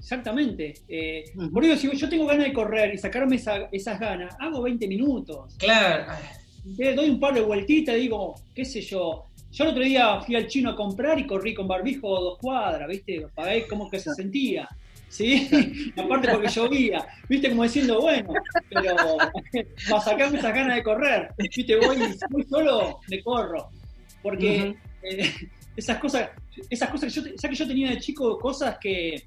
[0.06, 0.76] Exactamente.
[0.88, 1.24] Eh.
[1.52, 4.88] Por eso, si yo tengo ganas de correr y sacarme esa- esas ganas, hago 20
[4.88, 5.56] minutos.
[5.58, 6.14] Claro,
[6.78, 9.24] Le doy un par de vueltitas y digo, qué sé yo.
[9.52, 12.88] Yo el otro día fui al chino a comprar y corrí con barbijo dos cuadras,
[12.88, 13.26] ¿viste?
[13.34, 14.68] Para ver cómo que se sentía.
[15.10, 15.50] ¿Sí?
[15.98, 17.50] Aparte porque llovía, ¿viste?
[17.50, 18.32] Como diciendo, bueno,
[18.70, 18.96] pero
[19.90, 21.76] para sacarme esas ganas de correr, ¿viste?
[21.78, 21.98] Voy,
[22.30, 23.70] voy solo, me corro.
[24.22, 25.34] Porque eh,
[25.76, 26.30] esas cosas,
[26.70, 29.24] esas cosas que yo, te- ¿sabes que yo tenía de chico cosas que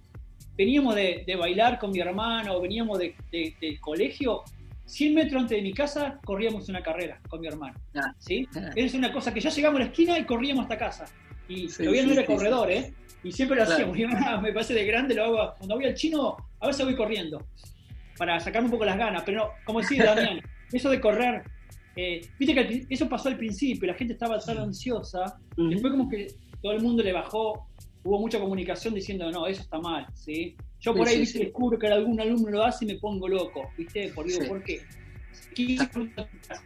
[0.58, 4.42] veníamos de, de bailar con mi hermano o veníamos de, de- del colegio,
[4.86, 7.78] 100 metros antes de mi casa corríamos una carrera con mi hermano.
[7.94, 8.12] Ah.
[8.18, 8.46] ¿sí?
[8.56, 8.70] Ah.
[8.74, 11.04] Es una cosa que ya llegamos a la esquina y corríamos hasta casa.
[11.48, 12.92] Y Sí, todavía no era sí, corredor, ¿eh?
[13.22, 13.74] Y siempre lo Claro.
[13.92, 13.98] hacíamos.
[13.98, 15.54] Y ahora me parece de grande, lo hago.
[15.58, 17.42] Cuando voy al chino, a veces voy corriendo.
[18.16, 19.22] Para sacarme un poco las ganas.
[19.24, 20.40] Pero no, como decía Damián,
[20.72, 21.42] eso de correr.
[21.96, 25.38] eh, Viste que eso pasó al principio, la gente estaba tan ansiosa.
[25.56, 25.68] Ujú.
[25.70, 26.28] Después como que
[26.62, 27.66] todo el mundo le bajó,
[28.08, 30.56] hubo mucha comunicación diciendo, no, eso está mal, ¿sí?
[30.80, 33.70] Yo por Sí, ahí sí, descubro que algún alumno lo hace y me pongo loco,
[33.76, 34.08] ¿viste?
[34.14, 34.46] Por, digo.
[34.46, 34.80] ¿por qué?
[35.54, 36.64] 15 minutos en casa,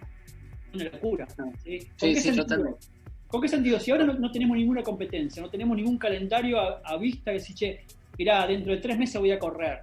[0.73, 1.27] una locura,
[1.65, 1.79] ¿sí?
[1.99, 2.45] ¿Con qué sentido?
[2.45, 2.87] totalmente.
[3.27, 3.81] ¿Con qué sentido?
[3.81, 7.41] Si ahora no, no tenemos ninguna competencia, no tenemos ningún calendario a, a vista que
[7.41, 7.81] si, che,
[8.17, 9.81] mirá, dentro de tres meses voy a correr.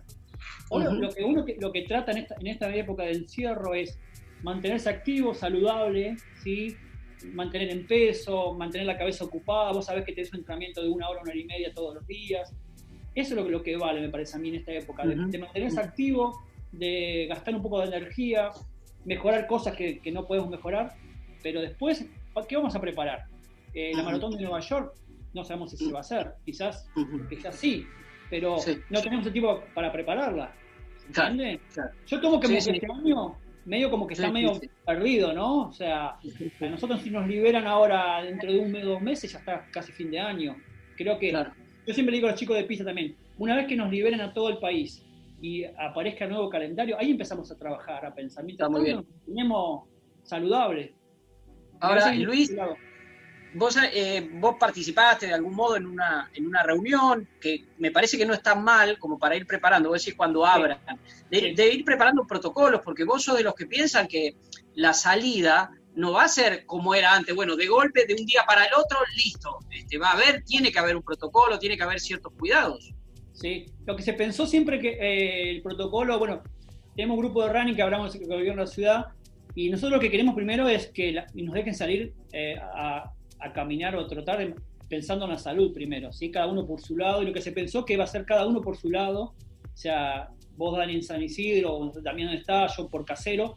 [0.71, 3.73] Ahora, lo que uno que, lo que trata en esta, en esta época de encierro
[3.73, 3.99] es
[4.43, 6.77] mantenerse activo, saludable, ¿sí?
[7.25, 9.71] Mantener en peso, mantener la cabeza ocupada.
[9.71, 12.07] Vos sabés que tenés un entrenamiento de una hora, una hora y media todos los
[12.07, 12.53] días.
[13.15, 15.15] Eso es lo que, lo que vale, me parece a mí, en esta época, de,
[15.19, 15.29] Ujú.
[15.29, 18.49] de mantenerse activo, de gastar un poco de energía,
[19.05, 20.93] mejorar cosas que, que no podemos mejorar,
[21.41, 22.05] pero después,
[22.47, 23.25] ¿qué vamos a preparar?
[23.73, 24.05] Eh, la Ujú.
[24.05, 24.93] maratón de Nueva York,
[25.33, 27.27] no sabemos si se va a hacer, quizás, Ujú.
[27.27, 27.85] quizás sí,
[28.29, 28.77] pero Sí.
[28.89, 30.53] no tenemos el tiempo para prepararla.
[31.11, 31.61] Claro, ¿Entiendes?
[31.73, 31.89] claro.
[32.05, 32.71] Yo tomo que, Sí, sí.
[32.75, 33.35] este año
[33.69, 35.67] medio como que está medio perdido, ¿no?
[35.67, 39.37] O sea, a nosotros si nos liberan ahora dentro de un mes, dos meses, ya
[39.37, 40.57] está casi fin de año.
[40.97, 41.51] Creo que, Claro.
[41.85, 44.33] yo siempre digo a los chicos de pista también, una vez que nos liberen a
[44.33, 45.05] todo el país
[45.39, 48.43] y aparezca el nuevo calendario, ahí empezamos a trabajar, a pensar.
[48.43, 49.87] Mientras tanto, nos tenemos
[50.23, 50.93] saludable.
[51.79, 52.51] Ahora, Luis.
[53.53, 58.17] Vos, eh, vos participaste de algún modo en una, en una reunión que me parece
[58.17, 60.79] que no está mal como para ir preparando, vos decís cuando abran,
[61.29, 64.35] de, ir preparando protocolos, porque vos sos de los que piensan que
[64.75, 68.41] la salida no va a ser como era antes, bueno, de golpe, de un día
[68.47, 71.83] para el otro, listo, este, va a haber, tiene que haber un protocolo, tiene que
[71.83, 72.93] haber ciertos cuidados.
[73.33, 76.43] Sí, lo que se pensó siempre que eh, el protocolo, bueno,
[76.95, 79.05] tenemos un grupo de running que hablamos con el gobierno de la ciudad
[79.55, 83.53] y nosotros lo que queremos primero es que la- nos dejen salir eh, a, a
[83.53, 84.55] caminar o trotar en-
[84.87, 86.31] pensando en la salud primero, ¿sí?
[86.31, 88.47] cada uno por su lado y lo que se pensó que iba a ser cada
[88.47, 89.21] uno por su lado,
[89.63, 93.55] o sea, vos Dani en San Isidro, también donde está, yo por Casero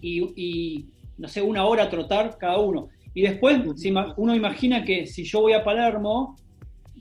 [0.00, 0.86] y, y,
[1.18, 2.88] no sé, una hora a trotar cada uno.
[3.12, 6.36] Y después si uno imagina que si yo voy a Palermo,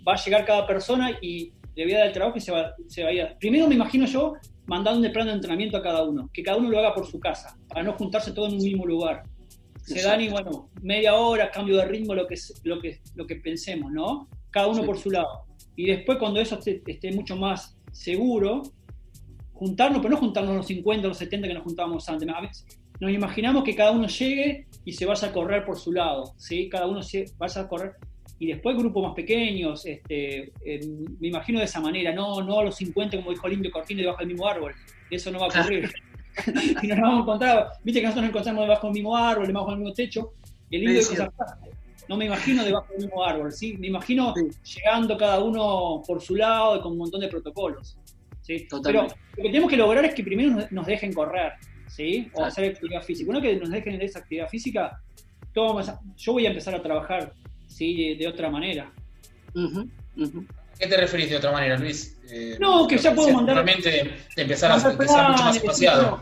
[0.06, 2.74] va a llegar cada persona y le voy a dar el trabajo y se va,
[2.88, 3.28] se va a ir.
[3.40, 4.34] Primero me imagino yo
[4.66, 7.20] mandando un plan de entrenamiento a cada uno, que cada uno lo haga por su
[7.20, 9.24] casa, para no juntarse todo en un mismo lugar.
[9.94, 13.36] Se dan y bueno, media hora, cambio de ritmo, lo que, lo que, lo que
[13.38, 14.28] pensemos, ¿no?
[14.52, 14.86] Cada uno Sí.
[14.86, 15.46] por su lado.
[15.76, 18.64] Y después cuando eso esté, esté mucho más seguro,
[19.54, 22.28] juntarnos, pero no juntarnos los 50, los 70 que nos juntábamos antes.
[22.30, 22.66] A veces
[23.00, 26.70] nos imaginamos que cada uno llegue y se vaya a correr por su lado, ¿sí?
[26.70, 27.94] Cada uno se vaya a correr.
[28.42, 30.80] y después grupos más pequeños, este, eh,
[31.20, 34.20] me imagino de esa manera, no, no a los 50 como dijo Lindo Cortino debajo
[34.20, 34.74] del mismo árbol,
[35.12, 35.90] eso no va a ocurrir.
[36.84, 39.70] y nos vamos a encontrar, viste que nosotros nos encontramos debajo del mismo árbol, debajo
[39.72, 40.34] del mismo techo,
[40.72, 41.56] el lindo Sí, dijo esa frase,
[42.08, 43.78] no me imagino debajo del mismo árbol, ¿sí?
[43.78, 47.98] me imagino llegando cada uno por su lado y con un montón de protocolos.
[48.42, 48.68] ¿sí?
[48.84, 51.54] Pero lo que tenemos que lograr es que primero nos- dejen correr,
[51.88, 52.28] ¿sí?
[52.32, 52.48] O Claro.
[52.48, 53.30] hacer actividad física.
[53.30, 55.00] Una que nos dejen esa actividad física,
[55.54, 57.32] todo vamos a- yo voy a empezar a trabajar,
[57.68, 57.96] ¿sí?
[57.96, 58.92] De, de otra manera.
[59.54, 60.46] Ujú, ujú.
[60.80, 62.18] ¿Qué te referís de otra manera, Luis?
[62.32, 64.04] Eh, No, que ya puedo mandar- Realmente de,
[64.36, 66.22] de empezar a que sea mucho más espaciado.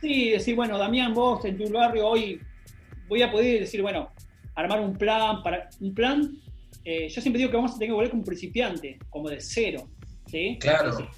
[0.00, 2.40] Sí, decir, bueno, Damián, vos en tu barrio hoy
[3.06, 4.10] voy a poder decir, bueno,
[4.54, 6.32] armar un plan, para un plan,
[6.84, 9.86] eh, yo siempre digo que vamos a tener que volver como principiante, como de cero,
[10.26, 10.56] ¿sí?
[10.60, 11.10] Claro.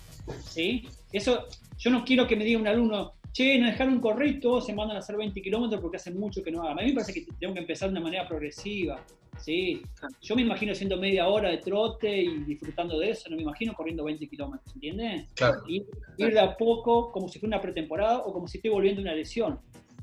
[0.48, 0.88] ¿sí?
[1.12, 1.46] Eso,
[1.78, 4.00] yo no quiero que me diga un alumno, che, no dejaron
[4.40, 6.78] todos se mandan a hacer 20 kilómetros porque hace mucho que no hagan.
[6.80, 9.00] A mí me parece que tengo que empezar de una manera progresiva,
[9.42, 9.82] ¿sí?
[10.22, 13.74] Yo me imagino haciendo media hora de trote y disfrutando de eso, no me imagino
[13.74, 15.28] corriendo 20 kilómetros, ¿entiendes?
[15.34, 15.60] Claro.
[15.66, 15.84] Y
[16.16, 19.14] ir de a poco como si fuera una pretemporada o como si estoy volviendo una
[19.14, 19.58] lesión.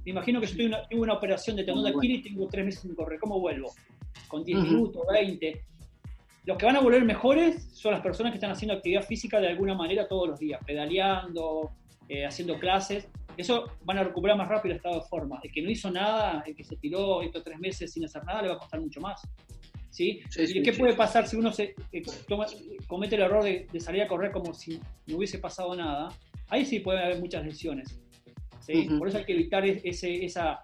[0.06, 2.48] Me imagino que yo tuve una, tuve una operación de tendón de Aquiles y tengo
[2.48, 3.20] tres meses sin correr.
[3.20, 3.74] ¿Cómo vuelvo?
[4.28, 4.68] Con 10 Ujú.
[4.68, 5.62] minutos, 20.
[6.46, 9.50] Los que van a volver mejores son las personas que están haciendo actividad física de
[9.50, 11.72] alguna manera todos los días, pedaleando,
[12.08, 13.10] eh, haciendo clases.
[13.38, 15.40] Eso van a recuperar más rápido el estado de forma.
[15.44, 18.42] El que no hizo nada, el que se tiró estos tres meses sin hacer nada,
[18.42, 19.22] le va a costar mucho más.
[19.90, 20.20] ¿Sí?
[20.30, 20.80] Sí, ¿Y sí, qué sí.
[20.80, 22.46] puede pasar si uno se, eh, toma-
[22.88, 26.10] comete el error de, de salir a correr como si no hubiese pasado nada?
[26.50, 28.00] Ahí sí puede haber muchas lesiones.
[29.00, 30.60] Por eso hay que evitar es- ese, esa,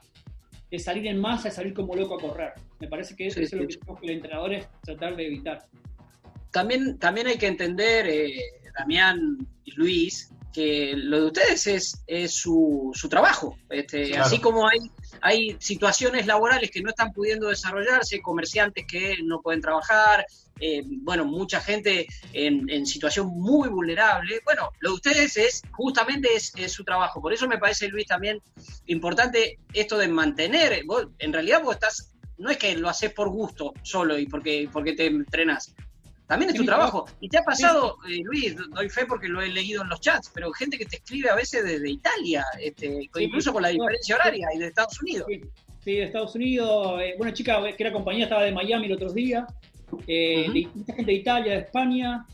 [0.70, 2.54] de salir en masa, de salir como loco a correr.
[2.80, 5.66] Me parece que eso es lo que tenemos que el entrenador es tratar de evitar.
[6.52, 8.34] También, también hay que entender, eh,
[8.78, 13.58] Damián y Luis, que lo de ustedes es, es su, su trabajo.
[13.70, 14.26] Este, Claro.
[14.26, 14.80] Así como hay,
[15.22, 20.26] hay situaciones laborales que no están pudiendo desarrollarse, comerciantes que no pueden trabajar,
[20.60, 24.40] eh, bueno, mucha gente en, en situación muy vulnerable.
[24.46, 27.22] Bueno, lo de ustedes es justamente es, es su trabajo.
[27.22, 28.40] Por eso me parece, Luis, también
[28.86, 30.84] importante esto de mantener.
[30.86, 34.70] Vos, en realidad vos estás, no es que lo haces por gusto solo y porque,
[34.72, 35.74] porque te entrenás.
[36.28, 37.06] También es Sí, tu trabajo.
[37.20, 40.32] Y te ha pasado, eh, Luis, doy fe porque lo he leído en los chats,
[40.34, 44.16] pero gente que te escribe a veces desde Italia, este, Sí, incluso con la diferencia
[44.16, 45.26] horaria y de Estados Unidos.
[45.30, 45.42] Sí,
[45.84, 47.02] sí, de Estados Unidos.
[47.02, 49.46] eh, una chica que era compañía estaba de Miami el otro día.
[50.08, 52.26] eh, de- mucha gente de Italia, de España.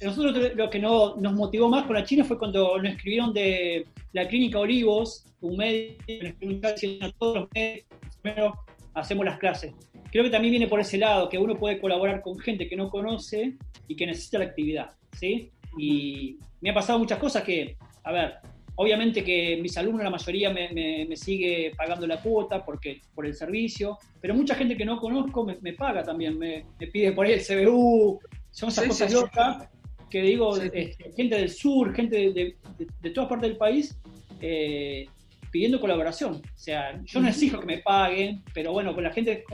[0.00, 3.86] Nosotros lo que no, nos motivó más con la China fue cuando nos escribieron de
[4.12, 6.02] la clínica Olivos, un médico,
[6.40, 8.54] nos a todos los médicos, primero
[8.94, 9.74] hacemos las clases.
[10.10, 12.88] Creo que también viene por ese lado, que uno puede colaborar con gente que no
[12.90, 13.56] conoce
[13.88, 15.50] y que necesita la actividad, ¿sí?
[15.78, 18.34] Y me ha pasado muchas cosas que, a ver,
[18.74, 23.24] obviamente que mis alumnos, la mayoría me, me- me sigue pagando la cuota porque, por
[23.26, 27.26] el servicio, pero mucha gente que no conozco me, me paga también, me, pide por
[27.26, 28.18] ahí el CBU,
[28.50, 29.22] son esas Sí, cosas sí, sí.
[29.22, 29.68] locas
[30.10, 33.96] que digo, este, gente del sur, gente de, de, de- de todas partes del país,
[34.40, 35.06] eh,
[35.52, 36.34] pidiendo colaboración.
[36.34, 39.44] O sea, yo no exijo que me paguen, pero bueno, con la gente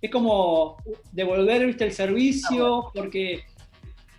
[0.00, 0.76] es como,
[1.12, 3.44] devolver ¿viste, el servicio, porque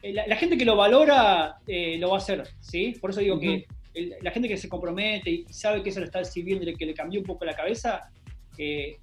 [0.01, 2.95] eh, la, la gente que lo valora eh, lo va a hacer, ¿sí?
[2.99, 6.05] Por eso digo que el- la gente que se compromete y sabe que eso le
[6.07, 8.09] está sirviendo y que le cambió un poco la cabeza,
[8.57, 8.97] eh,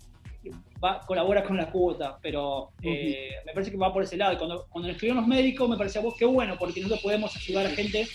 [0.82, 4.34] va, colabora con la cuota, pero eh, me parece que va por ese lado.
[4.34, 7.66] Y cuando, cuando escribieron los médicos, me parecía vos qué bueno, porque nosotros podemos ayudar
[7.66, 8.06] a gente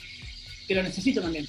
[0.68, 1.46] que lo necesita también.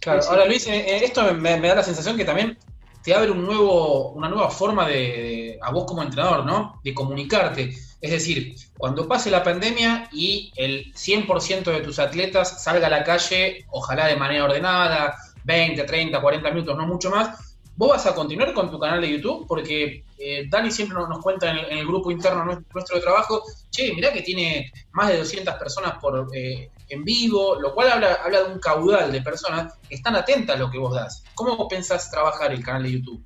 [0.00, 2.56] Claro, ahora Luis, esto me, me da la sensación que también
[3.02, 6.80] te abre un nuevo, una nueva forma de, a vos como entrenador, ¿no?
[6.84, 7.74] De comunicarte.
[8.00, 13.04] Es decir, cuando pase la pandemia y el 100% de tus atletas salga a la
[13.04, 18.14] calle, ojalá de manera ordenada, 20, 30, 40 minutos, no mucho más, vos vas a
[18.14, 22.10] continuar con tu canal de YouTube porque eh, Dani siempre nos, cuenta en el, grupo
[22.10, 26.70] interno nuestro, nuestro de trabajo, che, mirá que tiene más de 200 personas por, eh,
[26.90, 30.58] en vivo, lo cual habla, habla de un caudal de personas que están atentas a
[30.58, 31.24] lo que vos das.
[31.34, 33.24] ¿Cómo pensás trabajar el canal de YouTube?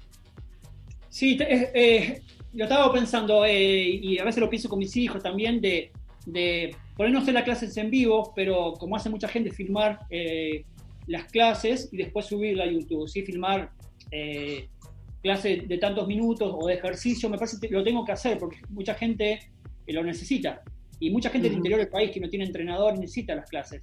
[1.09, 5.61] Sí, eh, lo estaba pensando eh, y a veces lo pienso con mis hijos también
[5.61, 5.93] de,
[6.27, 10.01] de por ahí no hacer las clases en vivo, pero como hace mucha gente, filmar
[10.11, 10.65] eh,
[11.07, 13.23] las clases y después subirla a YouTube, ¿sí?
[13.23, 13.73] Filmar
[14.11, 14.69] eh,
[15.23, 18.59] clases de tantos minutos o de ejercicio, me parece que lo tengo que hacer porque
[18.69, 19.41] mucha gente
[19.87, 20.63] lo necesita
[21.07, 21.59] y mucha gente del Ujú.
[21.59, 23.83] interior del país que no tiene entrenador necesita las clases.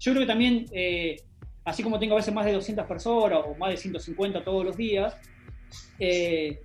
[0.00, 1.16] Yo creo que también, eh,
[1.64, 4.76] así como tengo a veces más de 200 personas o más de 150 todos los
[4.76, 5.16] días,
[5.98, 6.60] eh,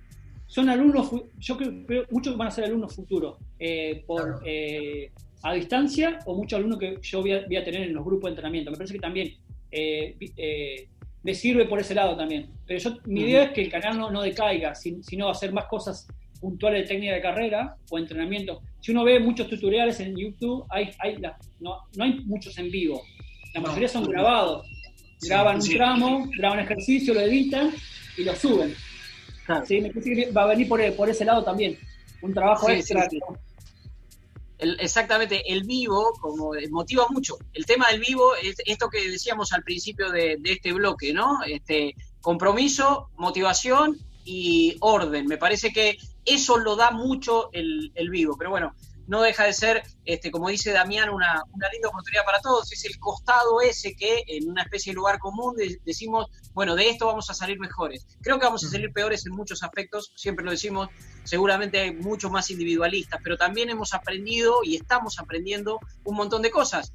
[0.46, 5.10] son alumnos, yo creo, creo muchos van a ser alumnos futuros, eh, por, eh,
[5.42, 8.28] a distancia o muchos alumnos que yo voy a, voy a tener en los grupos
[8.28, 8.70] de entrenamiento.
[8.70, 9.34] Me parece que también
[9.70, 10.88] eh, eh,
[11.22, 12.50] me sirve por ese lado también.
[12.66, 15.66] Pero yo, mi idea es que el canal no, no decaiga, sin- sino hacer más
[15.66, 16.08] cosas
[16.40, 18.60] puntuales de técnica de carrera o entrenamiento.
[18.80, 22.70] Si uno ve muchos tutoriales en YouTube, hay, hay la- no, no hay muchos en
[22.70, 23.02] vivo.
[23.54, 23.68] La No.
[23.68, 24.66] mayoría son grabados.
[25.22, 25.74] Graban un sí.
[25.74, 27.72] tramo, graban ejercicio, lo editan
[28.16, 28.74] y lo suben.
[29.46, 29.66] Claro.
[29.66, 31.76] Sí, me parece que va a venir por, por ese lado también.
[32.22, 33.08] Un trabajo extra.
[34.58, 37.36] El- exactamente, el vivo como eh, motiva mucho.
[37.52, 41.38] El tema del vivo es esto que decíamos al principio de, de este bloque, ¿no?
[41.46, 45.26] Este compromiso, motivación y orden.
[45.26, 48.36] Me parece que eso lo da mucho el, el vivo.
[48.38, 48.74] Pero bueno,
[49.06, 52.70] no deja de ser, este, como dice Damián, una, una linda oportunidad para todos.
[52.72, 56.90] Es el costado ese que en una especie de lugar común de- decimos, bueno, de
[56.90, 58.06] esto vamos a salir mejores.
[58.20, 60.88] Creo que vamos a salir peores en muchos aspectos, siempre lo decimos,
[61.24, 66.50] seguramente hay muchos más individualistas, pero también hemos aprendido y estamos aprendiendo un montón de
[66.50, 66.92] cosas.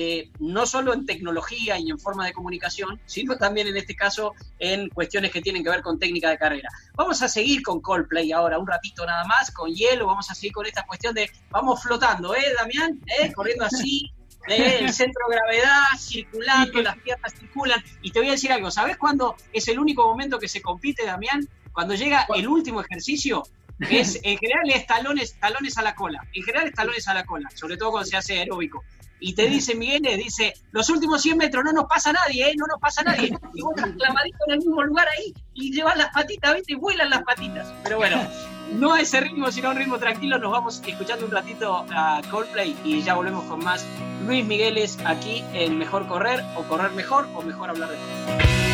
[0.00, 4.32] Eh, no solo en tecnología y en forma de comunicación, sino también en este caso
[4.60, 6.68] en cuestiones que tienen que ver con técnica de carrera.
[6.94, 10.52] Vamos a seguir con Coldplay ahora, un ratito nada más, con hielo, vamos a seguir
[10.52, 13.00] con esta cuestión de vamos flotando, ¿eh, Damián?
[13.20, 13.32] ¿Eh?
[13.32, 14.08] Corriendo así,
[14.46, 14.78] ¿eh?
[14.82, 17.82] el centro de gravedad circulando, las piernas circulan.
[18.00, 21.06] Y te voy a decir algo, ¿sabes cuándo es el único momento que se compite,
[21.06, 21.48] Damián?
[21.72, 23.42] Cuando llega el último ejercicio,
[23.80, 27.26] es, en general es talones, talones a la cola, en general es talones a la
[27.26, 28.84] cola, sobre todo cuando se hace aeróbico.
[29.20, 32.54] Y te dice Miguel, dice, los últimos 100 metros no nos pasa nadie, ¿eh?
[32.56, 33.36] No nos pasa nadie.
[33.54, 36.72] Y vos estás clavadito en el mismo lugar ahí y llevas las patitas, ¿viste?
[36.72, 37.72] Y vuelan las patitas.
[37.82, 38.16] Pero bueno,
[38.72, 42.20] no a ese ritmo, sino a un ritmo tranquilo, nos vamos escuchando un ratito a
[42.30, 43.84] Coldplay y ya volvemos con más
[44.26, 48.67] Luis Migueles aquí en Mejor Correr o Correr Mejor o Mejor Hablar de Todo.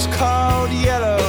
[0.00, 1.19] Was called yellow.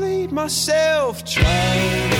[0.00, 2.19] played myself trying.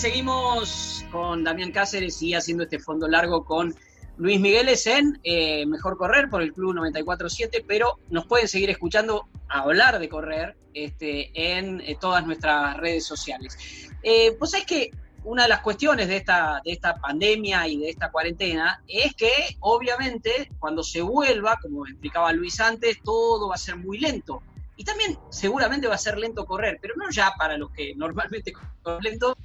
[0.00, 3.74] Seguimos con Damián Cáceres y haciendo este fondo largo con
[4.16, 9.28] Luis Migueles en eh, Mejor Correr por el Club 94.7, pero nos pueden seguir escuchando
[9.46, 13.58] hablar de correr este, en eh, todas nuestras redes sociales.
[14.02, 14.90] Eh, pues es que
[15.24, 19.30] una de las cuestiones de esta, de esta pandemia y de esta cuarentena es que
[19.60, 24.42] obviamente cuando se vuelva, como explicaba Luis antes, todo va a ser muy lento.
[24.76, 28.54] Y también seguramente va a ser lento correr, pero no ya para los que normalmente
[28.82, 29.36] corren lento,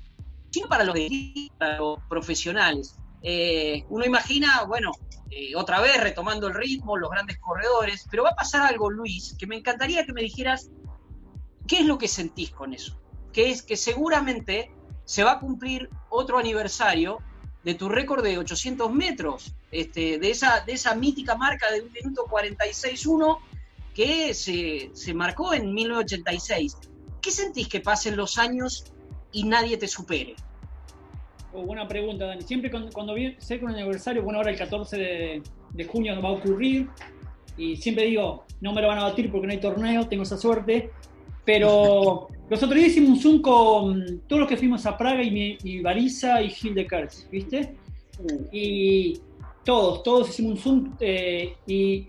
[0.56, 2.96] sino para los, profesionales.
[3.22, 4.92] Eh, uno imagina, bueno,
[5.30, 9.36] eh, otra vez retomando el ritmo, los grandes corredores, pero va a pasar algo, Luis,
[9.38, 10.70] que me encantaría que me dijeras
[11.68, 12.98] qué es lo que sentís con eso.
[13.34, 14.72] Que es que seguramente
[15.04, 17.18] se va a cumplir otro aniversario
[17.66, 21.92] de tu récord de 800 metros, este, de, esa, de esa mítica marca de un
[21.92, 23.40] minuto 46.1
[23.94, 26.78] que se, se marcó en 1986.
[27.22, 28.95] ¿Qué sentís que pasen los años
[29.36, 30.36] y nadie te supere?
[31.52, 32.42] Oh, buena pregunta, Dani.
[32.42, 36.34] Siempre cuando, cuando cerca un aniversario, bueno, ahora el 14 de, de junio va a
[36.34, 36.90] ocurrir,
[37.58, 40.38] y siempre digo, no me lo van a batir porque no hay torneo, tengo esa
[40.38, 40.90] suerte,
[41.46, 45.32] pero los otros días hicimos un Zoom con todos los que fuimos a Praga y,
[45.32, 47.76] mi- y Bariza y Gil de Kertz, ¿viste?
[48.52, 49.20] Y
[49.64, 52.08] todos, todos hicimos un Zoom eh, y,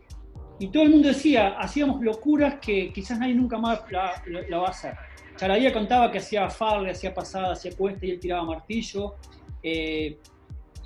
[0.59, 4.59] y todo el mundo decía, hacíamos locuras que quizás nadie nunca más la, la- la
[4.59, 4.95] va a hacer.
[5.37, 9.15] Charadía contaba que hacía farle, hacía pasada, hacía cuesta y él tiraba martillo.
[9.63, 10.19] Eh,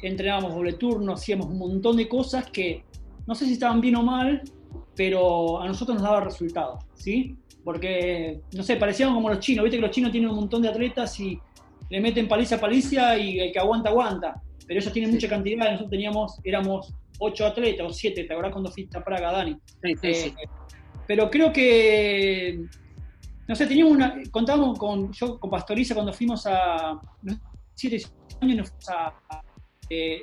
[0.02, 2.84] entrenábamos doble turno, hacíamos un montón de cosas que
[3.26, 4.42] no sé si estaban bien o mal,
[4.96, 7.36] pero a nosotros nos daba resultado, ¿sí?
[7.64, 10.68] Porque, no sé, parecíamos como los chinos, viste que los chinos tienen un montón de
[10.68, 11.38] atletas y
[11.90, 14.42] le meten paliza a paliza y el que aguanta, aguanta.
[14.66, 18.52] Pero ellos tienen mucha cantidad y nosotros teníamos, éramos ocho atletas o siete, ¿te acordás
[18.52, 19.56] cuando fuiste a Praga, Dani?
[19.82, 20.28] Sí, sí, sí.
[20.28, 20.48] Eh,
[21.06, 22.64] pero creo que,
[23.50, 27.00] no sé, teníamos una, contábamos con, yo con Pastoriza cuando fuimos a,
[27.74, 28.00] siete
[28.40, 29.42] años nos fuimos a,
[29.90, 30.22] eh,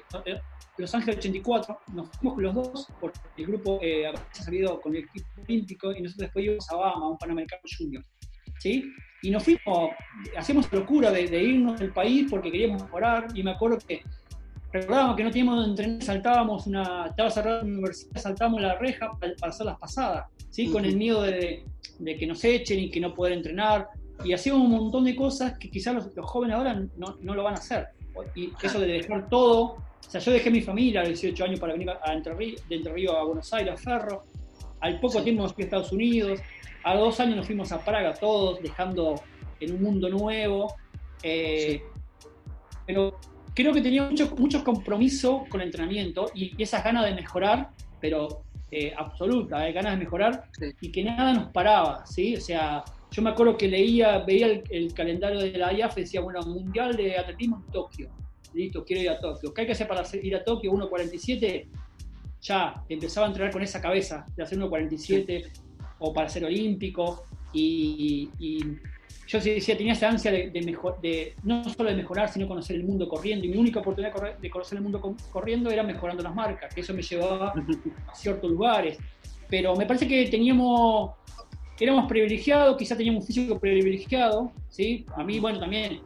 [0.77, 5.27] Los Ángeles 84, nos fuimos los dos, porque el grupo eh, salido con el equipo
[5.45, 8.01] olímpico y nosotros después íbamos a Bahama, a un Panamericano Junior,
[8.59, 8.89] ¿sí?
[9.21, 9.89] Y nos fuimos,
[10.37, 14.03] hacíamos locura de, irnos del país porque queríamos mejorar y me acuerdo que
[14.71, 19.33] recordábamos que no teníamos entrenar, saltábamos una, estaba cerrada la universidad, saltábamos la reja para
[19.41, 20.69] hacer las pasadas, ¿sí?
[20.69, 21.63] Con el miedo de,
[21.99, 23.89] de que nos echen y que no poder entrenar.
[24.23, 27.43] Y hacíamos un montón de cosas que quizás los, los jóvenes ahora no, no, lo
[27.43, 27.87] van a hacer.
[28.35, 31.59] Y eso de dejar todo, o sea, yo dejé mi familia a los 18 años
[31.59, 34.23] para venir a Entre de Entre Ríos a Buenos Aires, a Ferro.
[34.79, 36.39] Al poco tiempo nos fui a Estados Unidos.
[36.83, 39.21] A dos años nos fuimos a Praga todos, dejando
[39.59, 40.73] en un mundo nuevo.
[41.21, 41.81] Eh,
[42.19, 42.27] sí.
[42.87, 43.19] Pero
[43.53, 47.71] creo que tenía mucho, mucho compromiso con el entrenamiento y, y esas ganas de mejorar,
[47.99, 50.65] pero eh, absoluta, eh, ganas de mejorar sí.
[50.81, 52.35] y que nada nos paraba, ¿sí?
[52.35, 56.01] O sea, yo me acuerdo que leía, veía el, el calendario de la IAF y
[56.01, 58.09] decía, bueno, Mundial de Atletismo en Tokio.
[58.53, 59.53] Listo, quiero ir a Tokio.
[59.53, 60.71] ¿Qué hay que hacer para ir a Tokio?
[60.71, 61.67] 1.47.
[62.41, 65.61] Ya, empezaba a entrenar con esa cabeza de hacer 1.47 sí.
[65.99, 67.25] o para ser olímpico.
[67.53, 68.59] Y, y
[69.27, 72.77] yo decía, tenía esa ansia de, de, mejor, de no solo de mejorar, sino conocer
[72.77, 73.45] el mundo corriendo.
[73.45, 76.81] Y mi única oportunidad de, de conocer el mundo corriendo era mejorando las marcas, que
[76.81, 77.53] eso me llevaba
[78.07, 78.97] a ciertos lugares.
[79.49, 81.11] Pero me parece que teníamos
[81.79, 85.05] éramos privilegiados, quizás teníamos un físico privilegiado, ¿sí?
[85.15, 86.01] A mí, bueno, también,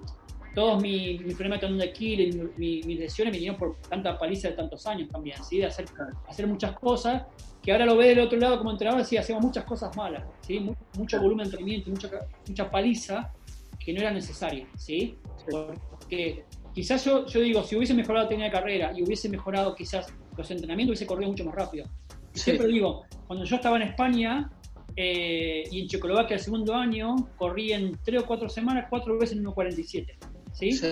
[0.53, 4.86] todos mis mi problemas de Aquiles, mis mi lesiones vinieron por tanta paliza de tantos
[4.86, 5.59] años también, ¿sí?
[5.59, 5.86] De hacer,
[6.28, 7.24] hacer muchas cosas,
[7.62, 10.59] que ahora lo ve del otro lado como entrenador, sí, hacemos muchas cosas malas, ¿sí?
[10.97, 12.09] Mucho, volumen de entrenamiento, mucha,
[12.47, 13.32] mucha paliza
[13.80, 15.16] que no era necesaria, ¿sí?
[15.49, 16.43] Porque
[16.74, 20.07] quizás yo, yo digo, si hubiese mejorado la técnica de carrera y hubiese mejorado quizás
[20.36, 21.86] los entrenamientos, hubiese corrido mucho más rápido.
[22.34, 22.41] Sí.
[22.41, 24.49] Siempre digo, cuando yo estaba en España,
[24.95, 29.38] eh, y en Checoslovaquia el segundo año corrí en 3 o 4 semanas, 4 veces
[29.38, 30.16] en 1.47.
[30.53, 30.72] ¿sí?
[30.72, 30.88] sí.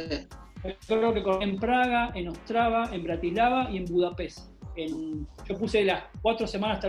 [0.63, 4.51] Yo creo que corrí en Praga, en Ostrava, en Bratislava y en Budapest.
[5.47, 6.85] Yo puse las 4 semanas,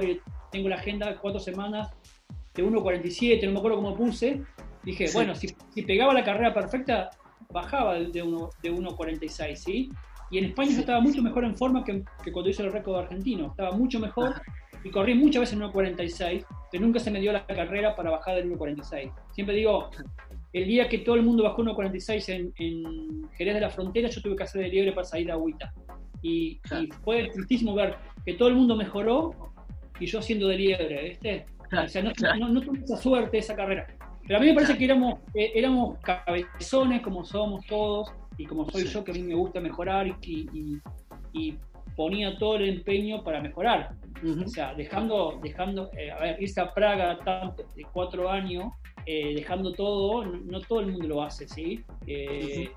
[0.50, 1.90] tengo la agenda, 4 semanas
[2.54, 4.42] de 1.47, no me acuerdo cómo puse.
[4.82, 5.14] Dije, sí.
[5.14, 7.10] bueno, si, si, pegaba la carrera perfecta,
[7.50, 9.90] bajaba de 1.46, ¿sí?
[10.30, 12.96] Y en España yo estaba mucho mejor en forma que, que cuando hice el récord
[12.96, 13.48] argentino.
[13.48, 14.40] Estaba mucho mejor
[14.84, 18.36] y corrí muchas veces en 1.46, pero nunca se me dio la carrera para bajar
[18.36, 19.12] del 1.46.
[19.32, 19.90] Siempre digo,
[20.52, 24.20] el día que todo el mundo bajó 1.46 en, en, Jerez de la Frontera, yo
[24.20, 25.72] tuve que hacer de liebre para salir a agüita.
[26.22, 26.84] Y, claro.
[26.84, 29.32] y, fue tristísimo ver que todo el mundo mejoró
[29.98, 31.46] y yo haciendo de liebre, ¿viste?
[31.68, 32.38] Claro, o sea, no, claro.
[32.38, 33.86] no, no, tuve esa suerte, esa carrera.
[34.26, 38.68] Pero a mí me parece que éramos, eh, éramos cabezones como somos todos y como
[38.70, 38.88] soy sí.
[38.88, 40.80] yo, que a mí me gusta mejorar y, y,
[41.32, 41.58] y
[41.96, 43.94] ponía todo el empeño para mejorar.
[44.44, 48.72] O sea, dejando, dejando eh, a ver, irse a Praga tanto, de cuatro años,
[49.06, 51.82] eh, dejando todo, no, no todo el mundo lo hace, ¿sí?
[52.06, 52.70] Eh,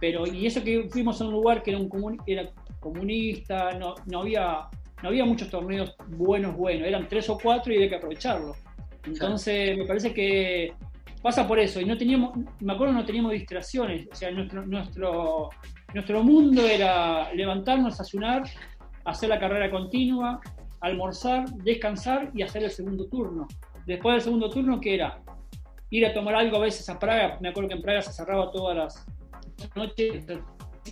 [0.00, 2.50] Pero, y eso que fuimos a un lugar que era, un comun- era
[2.82, 4.68] comunista, no, no, había,
[5.02, 8.54] no había muchos torneos buenos, buenos, eran tres o cuatro y había que aprovecharlo.
[9.06, 10.74] Entonces, me parece que
[11.22, 11.80] pasa por eso.
[11.80, 14.08] Y no teníamos, me acuerdo, no teníamos distracciones.
[14.12, 15.48] O sea, nuestro, nuestro,
[15.94, 18.42] nuestro mundo era levantarnos, ayunar,
[19.04, 20.40] hacer la carrera continua,
[20.80, 23.46] almorzar, descansar y hacer el segundo turno.
[23.86, 25.20] Después del segundo turno, ¿qué era?
[25.90, 27.38] Ir a tomar algo a veces a Praga.
[27.40, 29.06] Me acuerdo que en Praga se cerraba todas las
[29.76, 30.24] noches.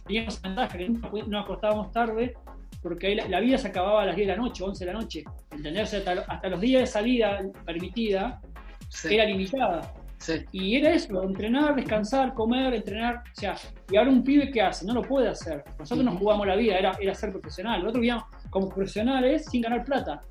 [0.07, 2.35] Teníamos ventaja que nos acostábamos tarde
[2.83, 4.93] porque ahí la, la vida se acababa a las 10 de la noche, 11 de
[4.93, 5.25] la noche.
[5.51, 5.93] ¿Entendés?
[5.95, 8.41] Hasta, hasta los días de salida permitida
[8.89, 9.93] Sí, era limitada.
[10.19, 10.35] sí.
[10.53, 13.17] Y era eso, entrenar, descansar, comer, entrenar.
[13.37, 13.55] O sea,
[13.91, 15.63] y ahora un pibe que hace, no lo puede hacer.
[15.79, 17.81] Nosotros nos jugamos la vida, era, era ser profesional.
[17.81, 20.23] Nosotros vivíamos como profesionales sin ganar plata.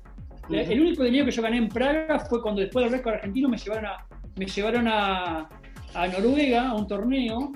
[0.48, 0.72] La- Ujú.
[0.72, 3.56] El único dinero que yo gané en Praga fue cuando después del récord argentino me
[3.56, 4.06] llevaron a,
[4.36, 5.48] me llevaron a,
[5.94, 7.52] a Noruega a un torneo.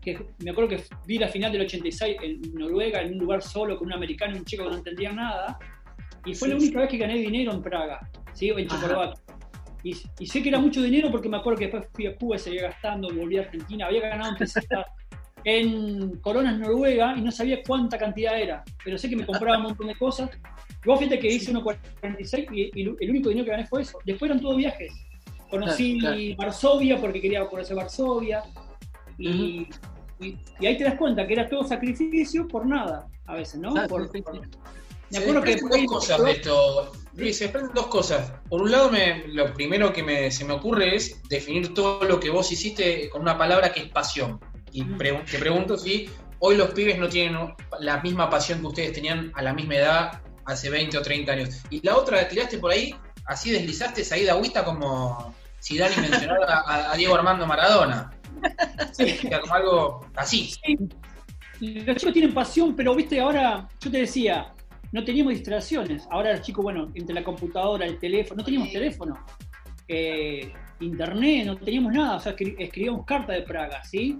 [0.00, 3.76] Que me acuerdo que vi la final del 86 en Noruega, en un lugar solo
[3.78, 5.58] con un americano y un chico que no entendía nada.
[6.24, 8.00] Y fue Sí, la única vez que gané dinero en Praga,
[8.32, 8.48] ¿sí?
[8.48, 8.66] en.
[8.68, 9.22] Checoslovaquia.
[9.82, 12.36] Y, y sé que era mucho dinero porque me acuerdo que después fui a Cuba
[12.36, 14.36] y seguía gastando, volví a Argentina, había ganado
[15.44, 19.64] en coronas Noruega y no sabía cuánta cantidad era, pero sé que me compraba un
[19.64, 20.30] montón de cosas.
[20.84, 23.98] Vos fíjate que hice 1.46 y, y el único dinero que gané fue eso.
[24.04, 24.92] Después eran todos viajes.
[25.50, 26.36] Conocí Claro, claro.
[26.36, 28.42] Varsovia porque quería conocer Varsovia.
[29.20, 29.68] Y,
[30.20, 33.72] y- y ahí te das cuenta que era todo sacrificio por nada, a veces, ¿no?
[33.72, 34.22] Claro, Por- sí, sí.
[34.22, 34.46] por- me
[35.10, 36.92] Se acuerdo que dos cosas de esto.
[37.14, 38.32] Luis, se desprenden dos cosas.
[38.48, 42.20] Por un lado, me- lo primero que me- se me ocurre es definir todo lo
[42.20, 44.38] que vos hiciste con una palabra que es pasión.
[44.72, 46.08] Y te pregunto si
[46.38, 50.22] hoy los pibes no tienen la misma pasión que ustedes tenían a la misma edad
[50.44, 51.56] hace 20 o 30 años.
[51.70, 52.94] Y la otra, tiraste por ahí,
[53.26, 58.12] así deslizaste esa ida agüita como si Dani mencionara a, a Diego Armando Maradona.
[58.92, 59.18] Sí.
[59.40, 60.52] Como algo así.
[61.60, 64.52] Los chicos tienen pasión, pero viste, ahora yo te decía,
[64.92, 66.06] no teníamos distracciones.
[66.10, 69.14] Ahora los chicos, bueno, entre la computadora, el teléfono, no teníamos teléfono,
[69.88, 72.16] eh, internet, no teníamos nada.
[72.16, 74.18] O sea, escri- escribíamos cartas de Praga, ¿sí?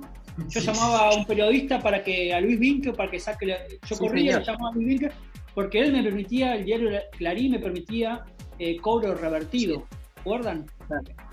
[0.48, 3.58] Yo Sí, llamaba a un periodista para que, a Luis Vinque, para que saque, la-
[3.88, 5.10] yo corría, lo llamaba a Luis Vinque,
[5.54, 8.24] porque él me permitía, el diario Clarín me permitía
[8.58, 10.66] eh, cobro revertido, ¿recuerdan?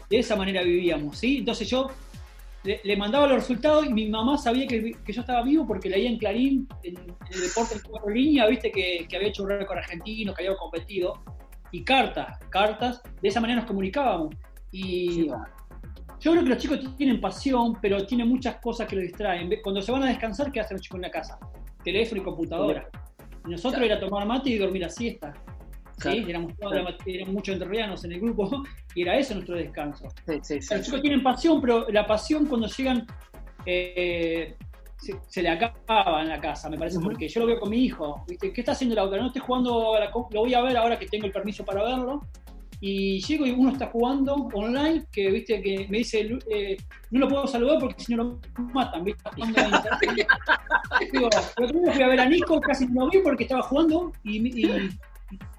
[0.09, 1.39] De esa manera vivíamos, ¿sí?
[1.39, 1.89] Entonces yo
[2.63, 5.89] le, le mandaba los resultados y mi mamá sabía que, que yo estaba vivo porque
[5.89, 9.43] leía en Clarín, en, en el deporte en cuatro líneas, viste que, que había hecho
[9.43, 11.21] un récord argentino, que había competido,
[11.71, 14.35] y cartas, cartas, de esa manera nos comunicábamos.
[14.71, 15.31] Y Sí,
[16.19, 19.51] yo creo que los chicos tienen pasión, pero tienen muchas cosas que los distraen.
[19.61, 21.37] Cuando se van a descansar, ¿qué hacen los chicos en la casa?
[21.83, 22.89] Teléfono y computadora.
[23.45, 25.33] Y nosotros era tomar mate y dormir a siesta.
[25.97, 26.25] ¿Sí?
[26.27, 26.53] Éramos,
[27.27, 28.63] muchos entrerrianos en el grupo
[28.95, 30.07] y era eso nuestro descanso.
[30.77, 33.05] Los chicos tienen pasión, pero la pasión cuando llegan
[33.65, 34.55] eh,
[34.97, 37.83] se, se le acaba en la casa, me parece, porque yo lo veo con mi
[37.83, 38.23] hijo.
[38.27, 38.51] ¿viste?
[38.53, 39.17] ¿Qué está haciendo el auto?
[39.17, 41.83] No estoy jugando, a la lo voy a ver ahora que tengo el permiso para
[41.83, 42.21] verlo.
[42.79, 46.77] Y llego y uno está jugando online, que viste que me dice, eh,
[47.09, 48.39] no lo puedo saludar porque si no lo
[48.71, 49.23] matan, ¿viste?
[51.11, 51.29] Digo,
[51.83, 54.89] día fui a ver a Nico, casi no lo vi porque estaba jugando y, y-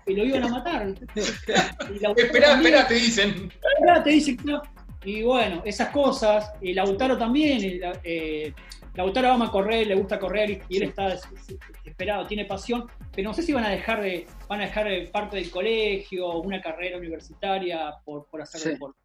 [0.09, 0.89] y lo iban a matar.
[1.15, 3.53] Espera, espera, te dicen.
[3.81, 4.57] Ahora te dicen que.
[5.05, 8.53] Y bueno, esas cosas, y Lautaro también, y la- eh,
[8.95, 12.85] Lautaro ama correr, le gusta correr y, y él está desesperado, tiene pasión,
[13.15, 16.41] pero no sé si van a dejar de, van a dejar de parte del colegio,
[16.41, 18.69] una carrera universitaria por, por hacer Sí.
[18.71, 18.99] deporte.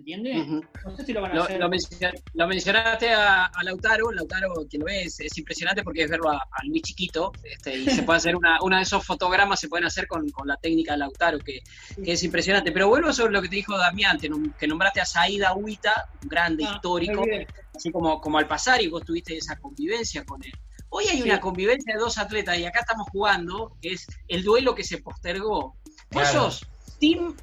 [0.00, 0.40] ¿Se entiende?
[0.40, 0.60] Ujú.
[0.84, 1.60] No sé si lo van a Lo, hacer.
[1.60, 6.10] lo mencion- lo mencionaste a, a Lautaro, Lautaro, que lo ves, es impresionante porque es
[6.10, 9.60] verlo a, a Luis chiquito, este, y se puede hacer una, uno de esos fotogramas,
[9.60, 11.58] se pueden hacer con, con la técnica de Lautaro, que,
[12.02, 12.72] que es impresionante.
[12.72, 15.92] Pero vuelvo sobre lo que te dijo Damián, te nom- que nombraste a Saida Huita,
[16.22, 17.22] un grande Ah, histórico,
[17.76, 20.52] así como, como al pasar, y vos tuviste esa convivencia con él.
[20.88, 21.22] Hoy hay Sí.
[21.24, 24.96] una convivencia de dos atletas, y acá estamos jugando, que es el duelo que se
[25.02, 25.76] postergó.
[26.10, 26.50] ¿Vos Claro.
[26.50, 26.62] sos
[26.98, 27.34] Team,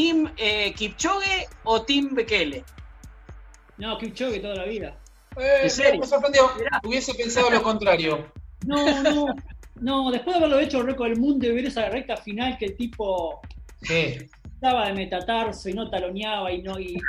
[0.00, 2.64] team eh, Kipchoge o Team Bekele?
[3.76, 4.96] No, Kipchoge toda la vida.
[5.36, 6.00] Eh, ¿En serio?
[6.00, 6.50] Me sorprendió.
[6.56, 6.80] Mirá.
[6.84, 8.32] Hubiese pensado lo contrario.
[8.66, 9.26] No, no,
[9.80, 12.66] no, después de haberlo hecho el récord del mundo y ver esa recta final que
[12.66, 13.40] el tipo
[13.82, 14.18] Sí.
[14.60, 17.00] trataba de metatarse y no taloneaba y no y, y-.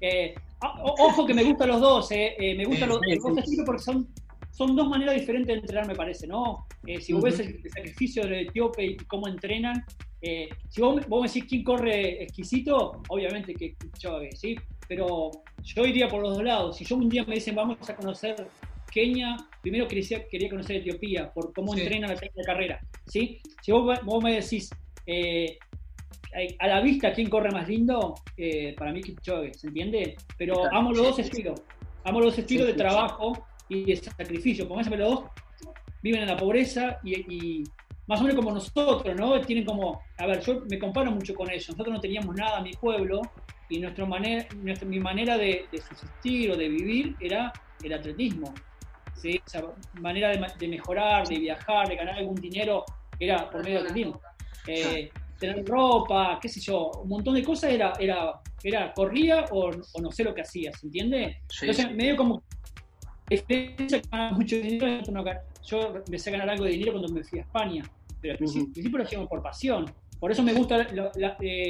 [0.00, 4.08] Eh, ojo que me gustan los dos, eh, eh, me gustan los, dos porque son,
[4.54, 6.66] son dos maneras diferentes de entrenar, me parece, ¿no?
[6.86, 7.30] Eh, si vos Ujú.
[7.30, 9.84] ves el, el sacrificio del etíope y cómo entrenan,
[10.20, 14.54] eh, si vos, vos me decís quién corre exquisito, obviamente que Kipchoge, ¿sí?
[14.86, 15.30] Pero
[15.62, 16.76] yo iría por los dos lados.
[16.76, 18.46] Si yo un día me dicen vamos a conocer
[18.92, 21.80] Kenia, primero quería, quería conocer Etiopía por cómo Sí.
[21.80, 22.80] entrenan la técnica de carrera.
[23.06, 23.40] ¿sí?
[23.60, 24.70] Si vos, vos me decís,
[25.04, 25.58] eh,
[26.58, 30.14] a la vista quién corre más lindo, eh, para mí Kipchoge, ¿se entiende?
[30.38, 31.60] Pero amo los dos estilos.
[32.04, 34.68] Amo los dos estilos de trabajo y de sacrificio.
[34.68, 35.24] Como los dos
[36.02, 37.64] viven en la pobreza y, y
[38.06, 39.40] más o menos como nosotros, ¿no?
[39.40, 41.68] Tienen como, a ver, yo me comparo mucho con ellos.
[41.70, 43.22] Nosotros no teníamos nada mi pueblo
[43.68, 47.52] y nuestro manera, nuestra, mi manera de, de subsistir o de vivir era
[47.82, 48.52] el atletismo.
[49.16, 49.40] ¿sí?
[49.46, 49.64] O sea,
[50.00, 52.84] manera de, de mejorar, de viajar, de ganar algún dinero
[53.18, 54.20] era por medio del atletismo.
[54.66, 59.70] Eh, tener ropa, qué sé yo, un montón de cosas era, era, era corría o,
[59.70, 61.38] o no sé lo que hacía, ¿se entiende?
[61.48, 61.94] Sí, Entonces, sí.
[61.94, 62.42] medio como
[63.30, 65.02] experiencia que ganaba mucho dinero,
[65.66, 67.82] yo empecé a ganar algo de dinero cuando me fui a España,
[68.20, 69.86] pero al principio, lo hacíamos por pasión.
[70.20, 71.12] Por eso me gustan los,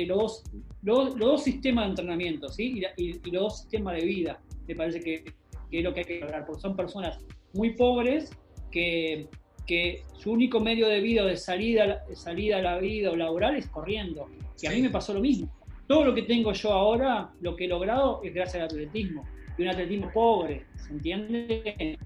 [0.09, 0.43] dos,
[0.83, 2.75] los, los dos sistemas de entrenamiento, ¿sí?
[2.77, 4.41] Y, la- y- y los dos sistemas de vida.
[4.69, 5.25] Me parece que,
[5.71, 7.19] que es lo que hay que lograr, porque son personas
[7.53, 8.31] muy pobres
[8.71, 9.29] que,
[9.67, 13.17] que su único medio de vida o de salida, de salida a la vida o
[13.17, 14.29] laboral es corriendo.
[14.63, 15.49] Y a mí me pasó lo mismo.
[15.89, 19.25] Todo lo que tengo yo ahora, lo que he logrado es gracias al atletismo.
[19.57, 21.99] Y un atletismo pobre, ¿se entiende?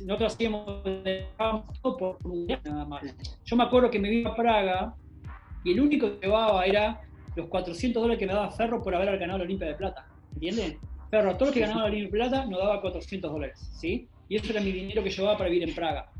[0.00, 0.82] Nosotros hacíamos
[1.82, 2.18] todo por
[2.64, 3.02] nada más.
[3.44, 4.94] Yo me acuerdo que me iba a Praga
[5.64, 7.00] y el único que llevaba era
[7.34, 10.06] los 400 dólares que me daba Ferro por haber ganado la Olimpia de Plata.
[10.34, 10.78] ¿Entienden?
[11.10, 13.70] Ferro, todo lo que ganaba la Olimpia de Plata nos daba 400 dólares.
[13.74, 14.08] ¿sí?
[14.28, 16.10] Y eso era mi dinero que llevaba para vivir en Praga.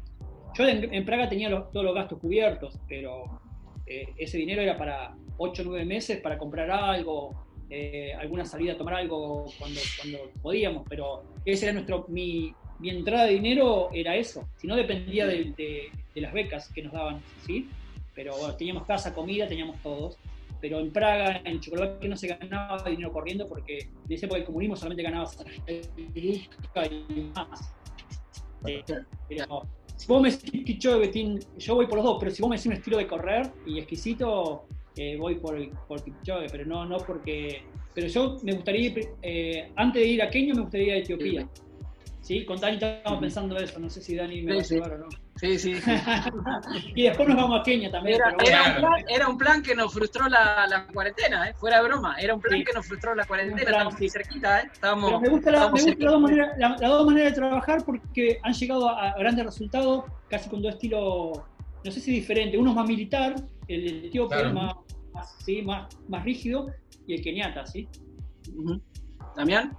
[0.55, 3.41] Yo en, Praga tenía todos los gastos cubiertos, pero
[3.87, 8.73] eh, ese dinero era para 8 o 9 meses para comprar algo, eh, alguna salida
[8.73, 13.91] a tomar algo cuando, cuando podíamos, pero ese era nuestro, mi, mi entrada de dinero
[13.93, 17.69] era eso, si no dependía de, de- de las becas que nos daban, ¿sí?
[18.15, 20.19] Pero bueno, teníamos casa, comida, teníamos todos.
[20.61, 24.47] Pero en Praga, en Checoslovaquia no se ganaba dinero corriendo porque en esa época del
[24.47, 25.37] comunismo solamente ganabas
[25.69, 27.75] y más.
[28.67, 28.83] Eh,
[29.29, 29.63] pero
[29.95, 32.67] si vos me decís Betín, yo voy por los dos, pero si vos me decís
[32.67, 34.67] un estilo de correr y exquisito,
[34.99, 37.63] eh, voy por, por Kipchoge, pero no, no porque...
[37.95, 40.97] Pero yo me gustaría, ir, eh, antes de ir a Kenia, me gustaría ir a
[40.99, 41.49] Etiopía.
[42.21, 42.45] ¿Sí?
[42.45, 44.75] Con Dani estábamos pensando eso, no sé si Dani me Sí, va a sí.
[44.75, 45.07] llevar o no.
[45.37, 45.75] Sí, sí.
[45.77, 45.91] sí.
[46.95, 48.17] y después nos vamos a Kenia también.
[48.17, 48.59] Era, pero bueno.
[48.59, 51.55] era un plan, era un plan que nos frustró la, la cuarentena, ¿eh?
[51.55, 52.17] fuera de broma.
[52.21, 52.65] Era un plan Sí.
[52.65, 53.55] que nos frustró la cuarentena.
[53.57, 54.01] Un plan, Estábamos sí.
[54.03, 54.69] muy cerquita, ¿eh?
[54.73, 57.37] Estábamos, Pero me gusta, la, me estábamos gusta las, dos maneras, la- dos maneras de
[57.41, 61.41] trabajar porque han llegado a, a grandes resultados, casi con dos estilos,
[61.89, 62.61] no sé si diferentes.
[62.61, 63.35] Uno es más militar,
[63.67, 64.49] el etíope Claro.
[64.49, 64.75] es más,
[65.15, 66.67] más, sí, más, más rígido,
[67.07, 67.89] y el keniata, ¿sí?
[69.37, 69.75] ¿Damián?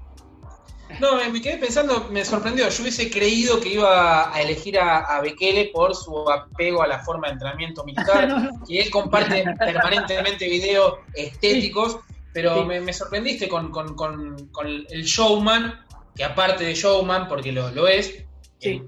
[1.00, 2.68] No, me quedé pensando, me sorprendió.
[2.68, 7.00] Yo hubiese creído que iba a elegir a, a Bekele por su apego a la
[7.04, 8.28] forma de entrenamiento militar.
[8.28, 8.50] No, no.
[8.68, 12.00] Y él comparte permanentemente videos estéticos,
[12.34, 12.66] pero Sí.
[12.66, 15.76] me, me sorprendiste con, con- con- con el showman,
[16.16, 18.26] que aparte de showman, porque lo, lo es,
[18.58, 18.82] Sí.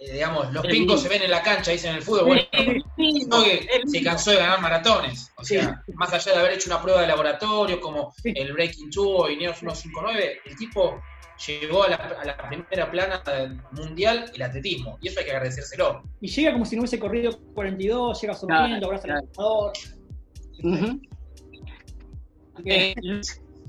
[0.00, 1.08] Eh, digamos, los El pincos mismo.
[1.10, 2.24] se ven en la cancha, dicen en el fútbol.
[2.26, 2.42] Bueno,
[3.28, 5.30] no que se cansó de ganar maratones.
[5.36, 8.32] O sea, más allá de haber hecho una prueba de laboratorio como Sí.
[8.34, 11.00] el Breaking Two o Ineos 159, el tipo
[11.46, 13.22] llegó a la, a la primera plana
[13.72, 14.98] mundial el atletismo.
[15.02, 16.02] Y eso hay que agradecérselo.
[16.20, 19.72] Y llega como si no hubiese corrido 42, llega sonriendo, abraza al claro.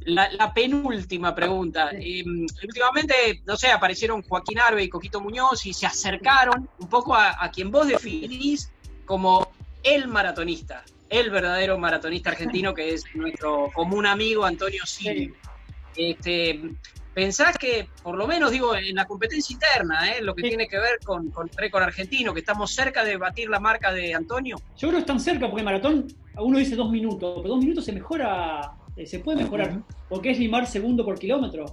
[0.05, 1.91] La, la penúltima pregunta.
[1.93, 7.15] Eh, últimamente, no sé, aparecieron Joaquín Arbe y Coquito Muñoz y se acercaron un poco
[7.15, 8.71] a, a quien vos definís
[9.05, 9.51] como
[9.83, 15.37] el maratonista, el verdadero maratonista argentino que es nuestro común amigo Antonio Silva.
[15.95, 16.61] Este,
[17.13, 20.47] ¿Pensás que, por lo menos digo, en la competencia interna, eh, lo que Sí.
[20.47, 23.91] tiene que ver con, con el récord argentino, que estamos cerca de batir la marca
[23.91, 24.55] de Antonio?
[24.77, 27.91] Yo creo que están cerca porque maratón, uno dice dos minutos, pero dos minutos se
[27.91, 28.71] mejora,
[29.01, 31.65] eh, se puede mejorar, porque es limar segundo por kilómetro.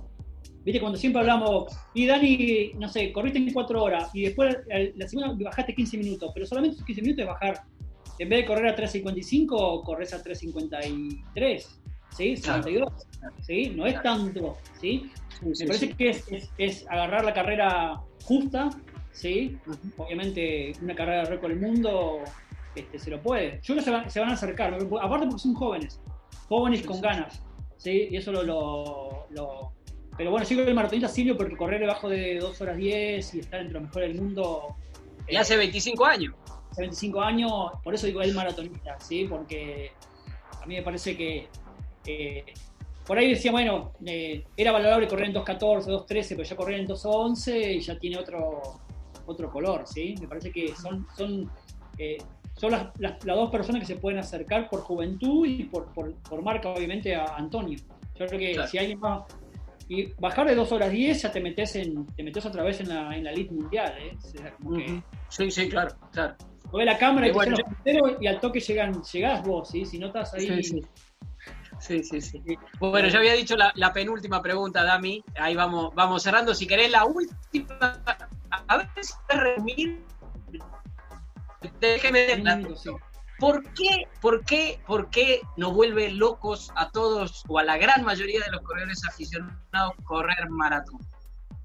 [0.64, 4.57] Viste, cuando siempre hablamos, y Dani, no sé, corriste en cuatro horas y después
[4.97, 7.62] la segunda bajaste 15 minutos, pero solamente esos 15 minutos es bajar.
[8.18, 11.66] En vez de correr a 3.55, corres a 3.53,
[12.16, 12.37] ¿sí?
[12.37, 12.93] 52,
[13.41, 13.72] ¿sí?
[13.76, 15.11] No es tanto, ¿sí?
[15.43, 18.70] Me parece que es, es- es agarrar la carrera justa,
[19.12, 19.57] ¿sí?
[19.97, 22.18] Obviamente una carrera de récord del mundo
[22.74, 23.61] este, se lo puede.
[23.62, 26.01] Yo creo que se van a acercar, aparte porque son jóvenes,
[26.49, 27.43] jóvenes con ganas,
[27.77, 28.09] ¿sí?
[28.11, 28.43] Y eso lo...
[28.43, 29.73] lo- lo-
[30.17, 33.35] Pero bueno, yo creo que el maratonista Silvio porque correr debajo de 2 horas 10
[33.35, 34.77] y estar entre los mejores del mundo...
[35.29, 36.35] Y eh, hace 25 años.
[36.71, 37.53] hace 25 años,
[37.85, 39.27] por eso digo el maratonista, ¿sí?
[39.29, 39.93] Porque
[40.61, 41.49] a mí me parece que
[42.07, 42.45] eh,
[43.07, 46.87] por ahí decía, bueno, eh, era valorable correr en 2.14, 2.13, pero ya correr en
[46.89, 48.61] 2.11 y ya tiene otro,
[49.27, 50.15] otro color, ¿sí?
[50.21, 51.51] Me parece que son, son,
[51.97, 52.19] eh,
[52.59, 56.15] son las, las- las dos personas que se pueden acercar por juventud y por, por,
[56.23, 57.79] por marca, obviamente, a Antonio.
[58.17, 58.69] Yo creo que Claro.
[58.69, 59.27] si alguien va,
[59.91, 62.91] Y bajar de 2 horas 10 ya te metes, en, te metes otra vez en
[62.91, 63.95] la, en la elite mundial.
[63.99, 64.13] ¿eh?
[64.19, 65.03] O sea, como que, Ujú.
[65.31, 66.35] Sí, sí, claro, claro.
[66.75, 67.61] Ve la cámara y te los
[68.29, 69.87] al toque llegan, llegás vos, ¿sí?
[69.87, 70.47] Si no estás ahí.
[70.47, 70.81] Sí, sí.
[71.81, 72.43] Sí, sí, sí.
[72.81, 75.25] Bueno, ya había dicho la, la penúltima pregunta, Dami.
[75.39, 76.55] Ahí vamos, vamos cerrando.
[76.55, 78.03] Si querés, la última.
[78.67, 80.05] A ver si resumir.
[81.81, 82.43] Déjeme
[82.77, 82.91] sí.
[83.39, 88.05] ¿Por qué, por, qué, ¿Por qué nos vuelve locos a todos o a la gran
[88.05, 90.99] mayoría de los corredores aficionados correr maratón?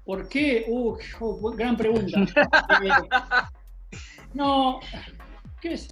[0.04, 0.66] ¿Por qué?
[0.68, 2.20] Uh, oh, gran pregunta.
[2.82, 2.90] Eh,
[4.34, 4.80] no,
[5.60, 5.88] ¿qué es?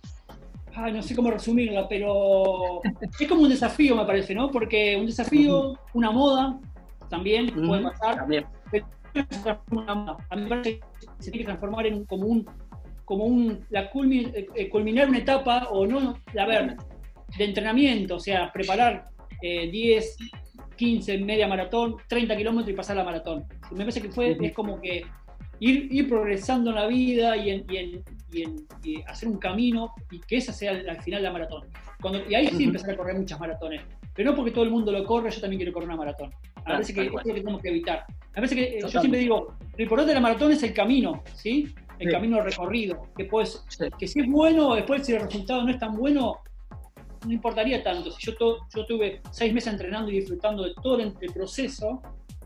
[0.75, 2.81] Ay, no sé cómo resumirla, pero
[3.21, 4.51] es como un desafío, me parece, ¿no?
[4.51, 6.59] Porque un desafío, una moda,
[7.09, 8.17] también puede pasar.
[8.17, 8.47] También.
[9.13, 10.17] se transforma en una moda.
[10.31, 12.47] A mí me parece que se tiene que transformar en un- como un,
[13.13, 16.77] como un, la eh, eh, culminar una etapa, o no, a ver,
[17.37, 19.11] de entrenamiento, o sea, preparar
[19.43, 20.17] eh, 10,
[20.77, 23.45] 15, media maratón, 30 kilómetros y pasar la maratón.
[23.71, 25.05] Me parece que fue, es como que
[25.61, 28.03] ir, ir progresando en la vida y, en, y, en-
[28.33, 31.67] y en- y hacer un camino y que esa sea al, al final la maratón.
[32.01, 33.83] Cuando, y ahí sí empezar a correr muchas maratones.
[34.15, 36.31] Pero no porque todo el mundo lo corre, yo también quiero correr una maratón.
[36.57, 38.05] Me parece que es lo que tenemos que evitar.
[38.09, 39.01] Me parece que eh, yo Totalmente.
[39.01, 41.75] siempre digo, lo importante de la maratón es el camino, ¿sí?
[42.03, 42.13] El Sí.
[42.15, 43.07] camino recorrido.
[43.17, 43.85] Que, puedes, Sí.
[43.99, 46.37] que si es bueno, después si el resultado no es tan bueno,
[47.25, 48.11] no importaría tanto.
[48.11, 52.03] Si yo, to- yo tuve seis meses entrenando y disfrutando de todo el, el proceso,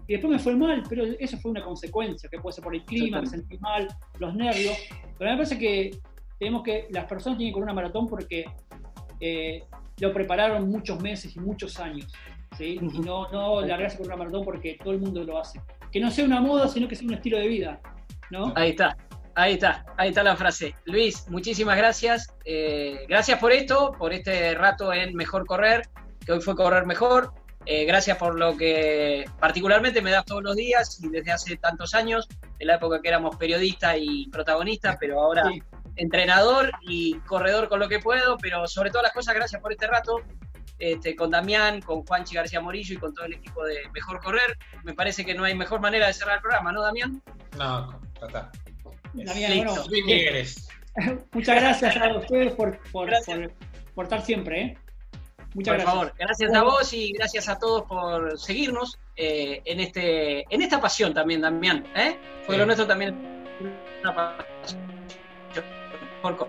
[0.07, 2.85] y después me fue mal, pero eso fue una consecuencia, que puede ser por el
[2.85, 3.89] clima, me sentí mal,
[4.19, 4.77] los nervios.
[5.19, 5.99] Pero me parece que
[6.39, 8.45] tenemos que, las personas tienen que correr una maratón porque
[9.21, 9.65] eh,
[10.01, 12.13] lo prepararon muchos meses y muchos años.
[12.59, 12.79] ¿sí?
[12.81, 15.61] Y no, no largarse con una maratón porque todo el mundo lo hace.
[15.91, 17.81] Que no sea una moda, sino que sea un estilo de vida.
[18.31, 18.53] ¿no?
[18.57, 18.97] Ahí está,
[19.37, 20.75] ahí está, ahí está la frase.
[20.85, 22.35] Luis, muchísimas gracias.
[22.45, 25.89] Eh, gracias por esto, por este rato en Mejor Correr,
[26.25, 27.33] que hoy fue Correr Mejor.
[27.67, 31.95] Eh, gracias por lo que particularmente me das todos los días y desde hace tantos
[31.95, 32.29] años,
[32.59, 35.63] en la época que éramos periodistas y protagonistas, pero ahora Sí.
[35.97, 39.87] entrenador y corredor con lo que puedo, pero sobre todas las cosas, gracias por este
[39.87, 40.21] rato.
[40.79, 44.59] Este, con Damián, con Juanchi García Morillo y con todo el equipo de Mejor Correr.
[44.85, 47.23] Me parece que no hay mejor manera de cerrar el programa, ¿no, Damián?
[47.57, 48.53] No, ya está.
[49.25, 49.75] Damián, bueno,
[51.33, 53.53] muchas gracias a ustedes por, por, por-
[53.95, 54.61] por estar siempre.
[54.63, 54.79] ¿eh?
[55.55, 55.85] Muchas por gracias.
[55.85, 60.81] favor, gracias a vos y gracias a todos por seguirnos eh, en este en esta
[60.81, 61.87] pasión también, Damián.
[61.97, 62.17] ¿eh?
[62.41, 62.59] Porque Sí.
[62.59, 63.15] lo nuestro también
[63.61, 64.81] es una pasión
[66.23, 66.49] por.